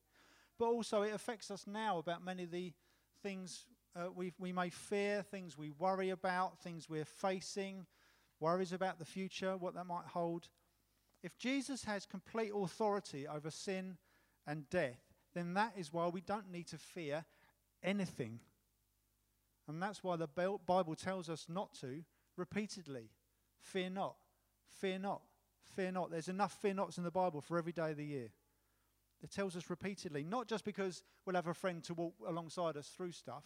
But 0.58 0.66
also, 0.66 1.02
it 1.02 1.14
affects 1.14 1.52
us 1.52 1.66
now 1.68 1.98
about 1.98 2.24
many 2.24 2.44
of 2.44 2.52
the 2.52 2.74
things 3.22 3.66
uh, 3.96 4.10
we, 4.14 4.34
we 4.38 4.52
may 4.52 4.70
fear, 4.70 5.22
things 5.22 5.58
we 5.58 5.70
worry 5.70 6.10
about, 6.10 6.60
things 6.60 6.90
we're 6.90 7.06
facing, 7.06 7.86
worries 8.40 8.74
about 8.74 9.00
the 9.00 9.06
future, 9.06 9.58
what 9.58 9.74
that 9.76 9.86
might 9.86 10.06
hold. 10.08 10.48
If 11.24 11.38
Jesus 11.38 11.86
has 11.86 12.06
complete 12.06 12.52
authority 12.54 13.28
over 13.28 13.50
sin 13.50 13.98
and 14.46 14.70
death, 14.70 15.02
then 15.34 15.54
that 15.56 15.74
is 15.78 15.92
why 15.92 16.08
we 16.08 16.22
don't 16.22 16.52
need 16.52 16.68
to 16.68 16.78
fear 16.78 17.26
anything 17.84 18.40
and 19.68 19.82
that's 19.82 20.04
why 20.04 20.16
the 20.16 20.28
Bible 20.28 20.96
tells 20.96 21.30
us 21.30 21.48
not 21.50 21.74
to 21.82 22.04
repeatedly. 22.38 23.10
Fear 23.60 23.92
not, 23.92 24.16
fear 24.80 25.00
not, 25.00 25.22
fear 25.76 25.92
not. 25.92 26.12
There's 26.12 26.28
enough 26.28 26.54
fear 26.62 26.74
nots 26.74 26.98
in 26.98 27.04
the 27.04 27.12
Bible 27.12 27.42
for 27.42 27.58
every 27.58 27.72
day 27.72 27.92
of 27.92 27.98
the 27.98 28.06
year. 28.06 28.30
It 29.24 29.32
tells 29.32 29.56
us 29.56 29.70
repeatedly, 29.70 30.24
not 30.24 30.48
just 30.48 30.66
because 30.66 31.04
we'll 31.26 31.36
have 31.36 31.48
a 31.48 31.54
friend 31.54 31.84
to 31.86 31.96
walk 31.96 32.14
alongside 32.28 32.78
us 32.78 32.90
through 32.90 33.14
stuff. 33.14 33.46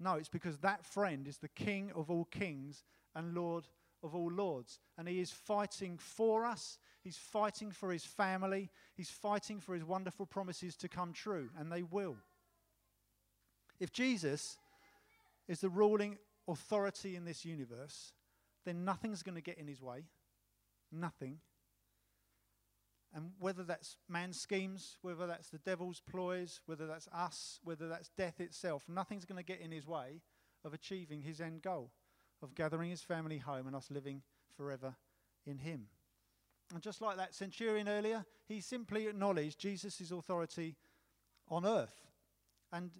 No, 0.00 0.14
it's 0.14 0.28
because 0.28 0.58
that 0.58 0.86
friend 0.86 1.26
is 1.28 1.38
the 1.38 1.48
King 1.48 1.92
of 1.94 2.10
all 2.10 2.24
kings 2.24 2.84
and 3.14 3.34
Lord 3.34 3.66
of 4.02 4.14
all 4.14 4.30
lords. 4.30 4.78
And 4.96 5.08
he 5.08 5.20
is 5.20 5.30
fighting 5.30 5.98
for 5.98 6.44
us, 6.44 6.78
he's 7.02 7.16
fighting 7.16 7.70
for 7.70 7.90
his 7.90 8.04
family, 8.04 8.70
he's 8.94 9.10
fighting 9.10 9.60
for 9.60 9.74
his 9.74 9.84
wonderful 9.84 10.26
promises 10.26 10.76
to 10.76 10.88
come 10.88 11.12
true, 11.12 11.50
and 11.58 11.70
they 11.70 11.82
will. 11.82 12.16
If 13.80 13.92
Jesus 13.92 14.56
is 15.46 15.60
the 15.60 15.68
ruling 15.68 16.18
authority 16.48 17.16
in 17.16 17.24
this 17.24 17.44
universe, 17.44 18.12
then 18.64 18.84
nothing's 18.84 19.22
going 19.22 19.36
to 19.36 19.40
get 19.40 19.58
in 19.58 19.68
his 19.68 19.80
way. 19.80 20.04
Nothing. 20.90 21.38
And 23.14 23.30
whether 23.38 23.62
that's 23.62 23.96
man's 24.08 24.38
schemes, 24.38 24.98
whether 25.02 25.26
that's 25.26 25.48
the 25.48 25.58
devil's 25.58 26.00
ploys, 26.00 26.60
whether 26.66 26.86
that's 26.86 27.08
us, 27.08 27.60
whether 27.64 27.88
that's 27.88 28.10
death 28.10 28.40
itself, 28.40 28.84
nothing's 28.88 29.24
going 29.24 29.38
to 29.38 29.44
get 29.44 29.60
in 29.60 29.70
his 29.70 29.86
way 29.86 30.20
of 30.64 30.74
achieving 30.74 31.22
his 31.22 31.40
end 31.40 31.62
goal 31.62 31.90
of 32.42 32.54
gathering 32.54 32.90
his 32.90 33.02
family 33.02 33.38
home 33.38 33.66
and 33.66 33.76
us 33.76 33.90
living 33.90 34.22
forever 34.56 34.94
in 35.46 35.58
him. 35.58 35.86
And 36.74 36.82
just 36.82 37.00
like 37.00 37.16
that 37.16 37.34
centurion 37.34 37.88
earlier, 37.88 38.24
he 38.46 38.60
simply 38.60 39.06
acknowledged 39.06 39.58
Jesus' 39.58 40.10
authority 40.10 40.76
on 41.48 41.64
earth. 41.64 42.06
And 42.72 42.90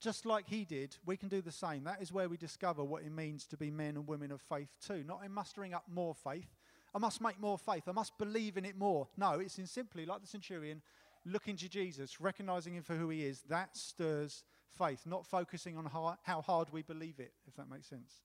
just 0.00 0.24
like 0.24 0.48
he 0.48 0.64
did, 0.64 0.96
we 1.04 1.16
can 1.16 1.28
do 1.28 1.42
the 1.42 1.52
same. 1.52 1.84
That 1.84 2.00
is 2.00 2.12
where 2.12 2.28
we 2.28 2.38
discover 2.38 2.82
what 2.82 3.02
it 3.02 3.12
means 3.12 3.46
to 3.48 3.56
be 3.56 3.70
men 3.70 3.96
and 3.96 4.08
women 4.08 4.32
of 4.32 4.40
faith 4.40 4.70
too. 4.84 5.04
Not 5.06 5.22
in 5.24 5.32
mustering 5.32 5.74
up 5.74 5.84
more 5.92 6.14
faith. 6.14 6.56
I 6.94 6.98
must 6.98 7.20
make 7.20 7.38
more 7.38 7.58
faith. 7.58 7.84
I 7.86 7.92
must 7.92 8.16
believe 8.18 8.56
in 8.56 8.64
it 8.64 8.76
more. 8.78 9.06
No, 9.16 9.32
it's 9.32 9.58
in 9.58 9.66
simply, 9.66 10.06
like 10.06 10.22
the 10.22 10.26
centurion, 10.26 10.80
looking 11.26 11.56
to 11.56 11.68
Jesus, 11.68 12.20
recognizing 12.20 12.74
him 12.74 12.82
for 12.82 12.94
who 12.94 13.10
he 13.10 13.26
is. 13.26 13.42
That 13.42 13.76
stirs 13.76 14.42
faith, 14.76 15.02
not 15.06 15.26
focusing 15.26 15.76
on 15.76 15.84
how, 15.84 16.16
how 16.22 16.40
hard 16.40 16.68
we 16.72 16.82
believe 16.82 17.20
it, 17.20 17.32
if 17.46 17.54
that 17.56 17.68
makes 17.68 17.86
sense. 17.86 18.22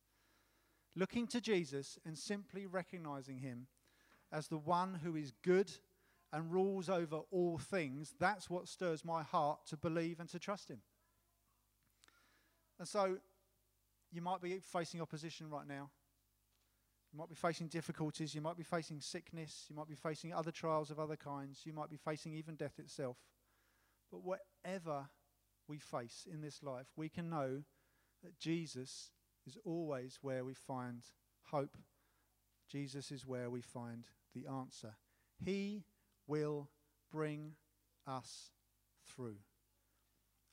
Looking 0.95 1.27
to 1.27 1.41
Jesus 1.41 1.99
and 2.05 2.17
simply 2.17 2.65
recognizing 2.65 3.39
him 3.39 3.67
as 4.31 4.47
the 4.47 4.57
one 4.57 4.99
who 5.03 5.15
is 5.15 5.33
good 5.43 5.71
and 6.31 6.51
rules 6.51 6.89
over 6.89 7.21
all 7.31 7.57
things, 7.57 8.13
that's 8.19 8.49
what 8.49 8.67
stirs 8.67 9.03
my 9.03 9.23
heart 9.23 9.59
to 9.67 9.77
believe 9.77 10.19
and 10.19 10.29
to 10.29 10.39
trust 10.39 10.69
him. 10.69 10.79
And 12.79 12.87
so 12.87 13.17
you 14.11 14.21
might 14.21 14.41
be 14.41 14.59
facing 14.59 15.01
opposition 15.01 15.49
right 15.49 15.67
now. 15.67 15.89
You 17.11 17.19
might 17.19 17.29
be 17.29 17.35
facing 17.35 17.67
difficulties. 17.67 18.35
You 18.35 18.41
might 18.41 18.57
be 18.57 18.63
facing 18.63 18.99
sickness. 18.99 19.65
You 19.69 19.75
might 19.75 19.87
be 19.87 19.95
facing 19.95 20.33
other 20.33 20.51
trials 20.51 20.91
of 20.91 20.99
other 20.99 21.15
kinds. 21.15 21.61
You 21.65 21.73
might 21.73 21.89
be 21.89 21.97
facing 21.97 22.33
even 22.33 22.55
death 22.55 22.79
itself. 22.79 23.17
But 24.11 24.21
whatever 24.23 25.07
we 25.67 25.79
face 25.79 26.27
in 26.31 26.41
this 26.41 26.61
life, 26.61 26.87
we 26.95 27.09
can 27.09 27.29
know 27.29 27.63
that 28.23 28.37
Jesus 28.37 29.11
is 29.47 29.57
always 29.63 30.19
where 30.21 30.43
we 30.43 30.53
find 30.53 31.03
hope. 31.43 31.77
Jesus 32.69 33.11
is 33.11 33.25
where 33.25 33.49
we 33.49 33.61
find 33.61 34.07
the 34.33 34.47
answer. 34.47 34.95
He 35.43 35.83
will 36.27 36.69
bring 37.11 37.53
us 38.07 38.51
through. 39.07 39.37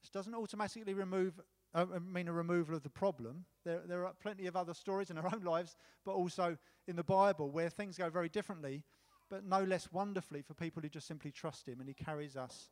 This 0.02 0.10
doesn't 0.10 0.34
automatically 0.34 0.94
remove 0.94 1.40
uh, 1.74 1.86
I 1.94 1.98
mean 1.98 2.28
a 2.28 2.32
removal 2.32 2.74
of 2.74 2.82
the 2.82 2.90
problem. 2.90 3.44
There, 3.64 3.80
there 3.86 4.06
are 4.06 4.12
plenty 4.20 4.46
of 4.46 4.56
other 4.56 4.74
stories 4.74 5.10
in 5.10 5.18
our 5.18 5.26
own 5.32 5.42
lives, 5.42 5.76
but 6.04 6.12
also 6.12 6.56
in 6.86 6.96
the 6.96 7.04
Bible 7.04 7.50
where 7.50 7.70
things 7.70 7.96
go 7.96 8.10
very 8.10 8.28
differently, 8.28 8.84
but 9.30 9.44
no 9.44 9.64
less 9.64 9.90
wonderfully 9.92 10.42
for 10.42 10.54
people 10.54 10.82
who 10.82 10.88
just 10.88 11.06
simply 11.06 11.30
trust 11.30 11.66
Him 11.66 11.80
and 11.80 11.88
He 11.88 11.94
carries 11.94 12.36
us 12.36 12.68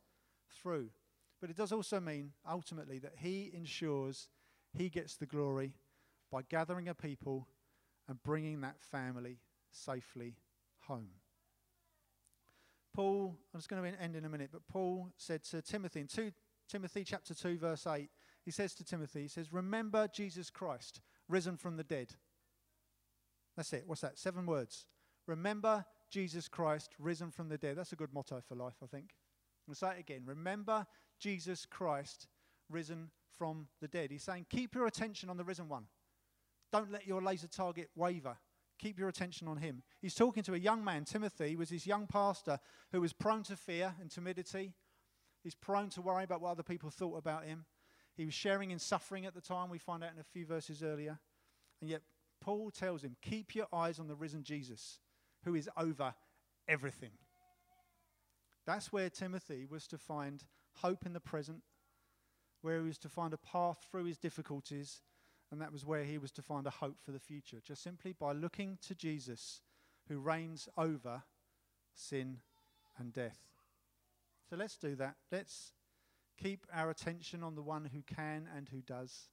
through. 0.61 0.89
But 1.39 1.49
it 1.49 1.57
does 1.57 1.71
also 1.71 1.99
mean, 1.99 2.33
ultimately, 2.47 2.99
that 2.99 3.13
He 3.17 3.51
ensures 3.53 4.29
He 4.77 4.89
gets 4.89 5.15
the 5.15 5.25
glory 5.25 5.73
by 6.31 6.41
gathering 6.43 6.87
a 6.87 6.93
people 6.93 7.47
and 8.07 8.21
bringing 8.23 8.61
that 8.61 8.79
family 8.79 9.39
safely 9.71 10.35
home. 10.81 11.09
Paul, 12.93 13.37
I'm 13.53 13.59
just 13.59 13.69
going 13.69 13.93
to 13.93 14.01
end 14.01 14.15
in 14.15 14.25
a 14.25 14.29
minute, 14.29 14.49
but 14.51 14.67
Paul 14.67 15.09
said 15.17 15.43
to 15.45 15.61
Timothy 15.61 16.01
in 16.01 16.07
2 16.07 16.31
Timothy 16.67 17.03
chapter 17.03 17.33
2, 17.33 17.57
verse 17.57 17.85
8, 17.85 18.09
he 18.43 18.51
says 18.51 18.73
to 18.75 18.83
Timothy, 18.83 19.23
he 19.23 19.27
says, 19.27 19.51
Remember 19.51 20.07
Jesus 20.07 20.49
Christ, 20.49 21.01
risen 21.27 21.57
from 21.57 21.75
the 21.77 21.83
dead. 21.83 22.15
That's 23.55 23.73
it. 23.73 23.83
What's 23.85 24.01
that? 24.01 24.17
Seven 24.17 24.45
words. 24.45 24.85
Remember 25.27 25.85
Jesus 26.09 26.47
Christ, 26.47 26.95
risen 26.97 27.29
from 27.29 27.49
the 27.49 27.57
dead. 27.57 27.77
That's 27.77 27.91
a 27.91 27.97
good 27.97 28.13
motto 28.13 28.41
for 28.47 28.55
life, 28.55 28.75
I 28.81 28.87
think. 28.87 29.11
I'll 29.67 29.75
say 29.75 29.91
it 29.91 29.99
again. 29.99 30.23
Remember 30.25 30.85
Jesus 31.19 31.65
Christ, 31.65 32.27
risen 32.69 33.11
from 33.37 33.67
the 33.79 33.87
dead. 33.87 34.11
He's 34.11 34.23
saying, 34.23 34.47
Keep 34.49 34.75
your 34.75 34.87
attention 34.87 35.29
on 35.29 35.37
the 35.37 35.43
risen 35.43 35.69
one. 35.69 35.85
Don't 36.71 36.91
let 36.91 37.07
your 37.07 37.21
laser 37.21 37.47
target 37.47 37.89
waver. 37.95 38.37
Keep 38.79 38.97
your 38.97 39.09
attention 39.09 39.47
on 39.47 39.57
him. 39.57 39.83
He's 40.01 40.15
talking 40.15 40.41
to 40.43 40.55
a 40.55 40.57
young 40.57 40.83
man, 40.83 41.05
Timothy, 41.05 41.55
was 41.55 41.69
this 41.69 41.85
young 41.85 42.07
pastor 42.07 42.59
who 42.91 43.01
was 43.01 43.13
prone 43.13 43.43
to 43.43 43.55
fear 43.55 43.93
and 44.01 44.09
timidity. 44.09 44.73
He's 45.43 45.55
prone 45.55 45.89
to 45.91 46.01
worry 46.01 46.23
about 46.23 46.41
what 46.41 46.51
other 46.51 46.63
people 46.63 46.89
thought 46.89 47.17
about 47.17 47.45
him. 47.45 47.65
He 48.15 48.25
was 48.25 48.33
sharing 48.33 48.71
in 48.71 48.79
suffering 48.79 49.25
at 49.25 49.33
the 49.33 49.41
time, 49.41 49.69
we 49.69 49.77
find 49.77 50.03
out 50.03 50.13
in 50.13 50.19
a 50.19 50.23
few 50.23 50.45
verses 50.45 50.83
earlier. 50.83 51.19
And 51.79 51.89
yet, 51.89 52.01
Paul 52.41 52.71
tells 52.71 53.03
him, 53.03 53.15
Keep 53.21 53.55
your 53.55 53.67
eyes 53.71 53.99
on 53.99 54.07
the 54.07 54.15
risen 54.15 54.43
Jesus, 54.43 54.99
who 55.45 55.55
is 55.55 55.69
over 55.77 56.13
everything. 56.67 57.11
That's 58.65 58.91
where 58.91 59.09
Timothy 59.09 59.65
was 59.69 59.87
to 59.87 59.97
find 59.97 60.43
hope 60.77 61.05
in 61.05 61.13
the 61.13 61.19
present, 61.19 61.61
where 62.61 62.79
he 62.79 62.87
was 62.87 62.97
to 62.99 63.09
find 63.09 63.33
a 63.33 63.37
path 63.37 63.85
through 63.89 64.05
his 64.05 64.17
difficulties, 64.17 65.01
And 65.51 65.61
that 65.61 65.73
was 65.73 65.85
where 65.85 66.05
he 66.05 66.17
was 66.17 66.31
to 66.33 66.41
find 66.41 66.65
a 66.65 66.71
hope 66.71 66.97
for 67.03 67.11
the 67.11 67.19
future, 67.19 67.57
just 67.61 67.83
simply 67.83 68.13
by 68.13 68.31
looking 68.31 68.77
to 68.87 68.95
Jesus, 68.95 69.61
who 70.07 70.17
reigns 70.17 70.69
over 70.77 71.23
sin 71.93 72.37
and 72.97 73.11
death. 73.11 73.39
So 74.49 74.55
let's 74.55 74.77
do 74.77 74.95
that. 74.95 75.15
Let's 75.31 75.73
keep 76.41 76.65
our 76.73 76.89
attention 76.89 77.43
on 77.43 77.55
the 77.55 77.61
one 77.61 77.89
who 77.93 78.01
can 78.01 78.47
and 78.55 78.69
who 78.69 78.81
does, 78.81 79.29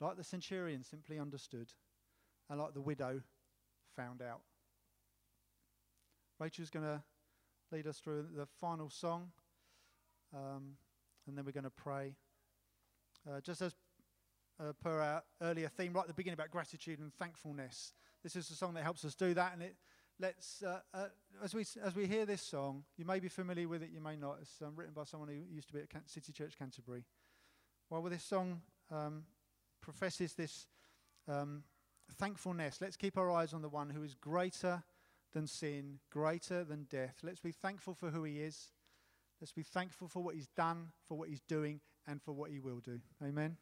like 0.00 0.16
the 0.16 0.24
centurion 0.24 0.82
simply 0.82 1.18
understood, 1.18 1.72
and 2.48 2.60
like 2.60 2.74
the 2.74 2.80
widow 2.80 3.22
found 3.96 4.22
out. 4.22 4.40
Rachel's 6.38 6.70
going 6.70 6.84
to 6.84 7.02
lead 7.72 7.86
us 7.86 7.98
through 7.98 8.26
the 8.34 8.46
final 8.60 8.88
song, 8.90 9.32
um, 10.34 10.76
and 11.26 11.36
then 11.36 11.44
we're 11.44 11.52
going 11.52 11.64
to 11.64 11.70
pray. 11.70 12.14
Uh, 13.28 13.40
just 13.40 13.60
as 13.60 13.74
uh, 14.60 14.72
per 14.82 15.00
our 15.00 15.22
earlier 15.42 15.68
theme, 15.68 15.92
right 15.92 16.02
at 16.02 16.08
the 16.08 16.14
beginning 16.14 16.38
about 16.38 16.50
gratitude 16.50 16.98
and 16.98 17.12
thankfulness, 17.14 17.92
this 18.22 18.36
is 18.36 18.50
a 18.50 18.54
song 18.54 18.74
that 18.74 18.82
helps 18.82 19.04
us 19.04 19.14
do 19.14 19.34
that, 19.34 19.52
and 19.52 19.62
it 19.62 19.76
let's 20.20 20.62
uh, 20.62 20.80
uh, 20.92 21.06
as 21.42 21.54
we 21.54 21.64
as 21.82 21.94
we 21.94 22.06
hear 22.06 22.26
this 22.26 22.42
song, 22.42 22.84
you 22.96 23.04
may 23.04 23.20
be 23.20 23.28
familiar 23.28 23.68
with 23.68 23.82
it, 23.82 23.90
you 23.92 24.00
may 24.00 24.16
not. 24.16 24.38
It's 24.40 24.60
um, 24.62 24.72
written 24.74 24.94
by 24.94 25.04
someone 25.04 25.28
who 25.28 25.54
used 25.54 25.68
to 25.68 25.74
be 25.74 25.80
at 25.80 25.90
Can- 25.90 26.06
City 26.06 26.32
Church 26.32 26.58
Canterbury. 26.58 27.04
Well, 27.90 28.02
with 28.02 28.12
this 28.12 28.24
song 28.24 28.60
um, 28.90 29.24
professes 29.80 30.34
this 30.34 30.66
um, 31.28 31.62
thankfulness. 32.18 32.80
Let's 32.80 32.96
keep 32.96 33.16
our 33.16 33.30
eyes 33.30 33.52
on 33.52 33.62
the 33.62 33.68
one 33.68 33.90
who 33.90 34.02
is 34.02 34.14
greater 34.14 34.82
than 35.32 35.46
sin, 35.46 36.00
greater 36.10 36.64
than 36.64 36.86
death. 36.90 37.16
Let's 37.22 37.40
be 37.40 37.52
thankful 37.52 37.94
for 37.94 38.10
who 38.10 38.24
he 38.24 38.40
is. 38.40 38.72
Let's 39.40 39.52
be 39.52 39.62
thankful 39.62 40.08
for 40.08 40.22
what 40.22 40.34
he's 40.34 40.48
done, 40.48 40.88
for 41.06 41.16
what 41.16 41.28
he's 41.28 41.42
doing, 41.42 41.80
and 42.06 42.20
for 42.20 42.32
what 42.32 42.50
he 42.50 42.58
will 42.58 42.80
do. 42.80 43.00
Amen. 43.22 43.56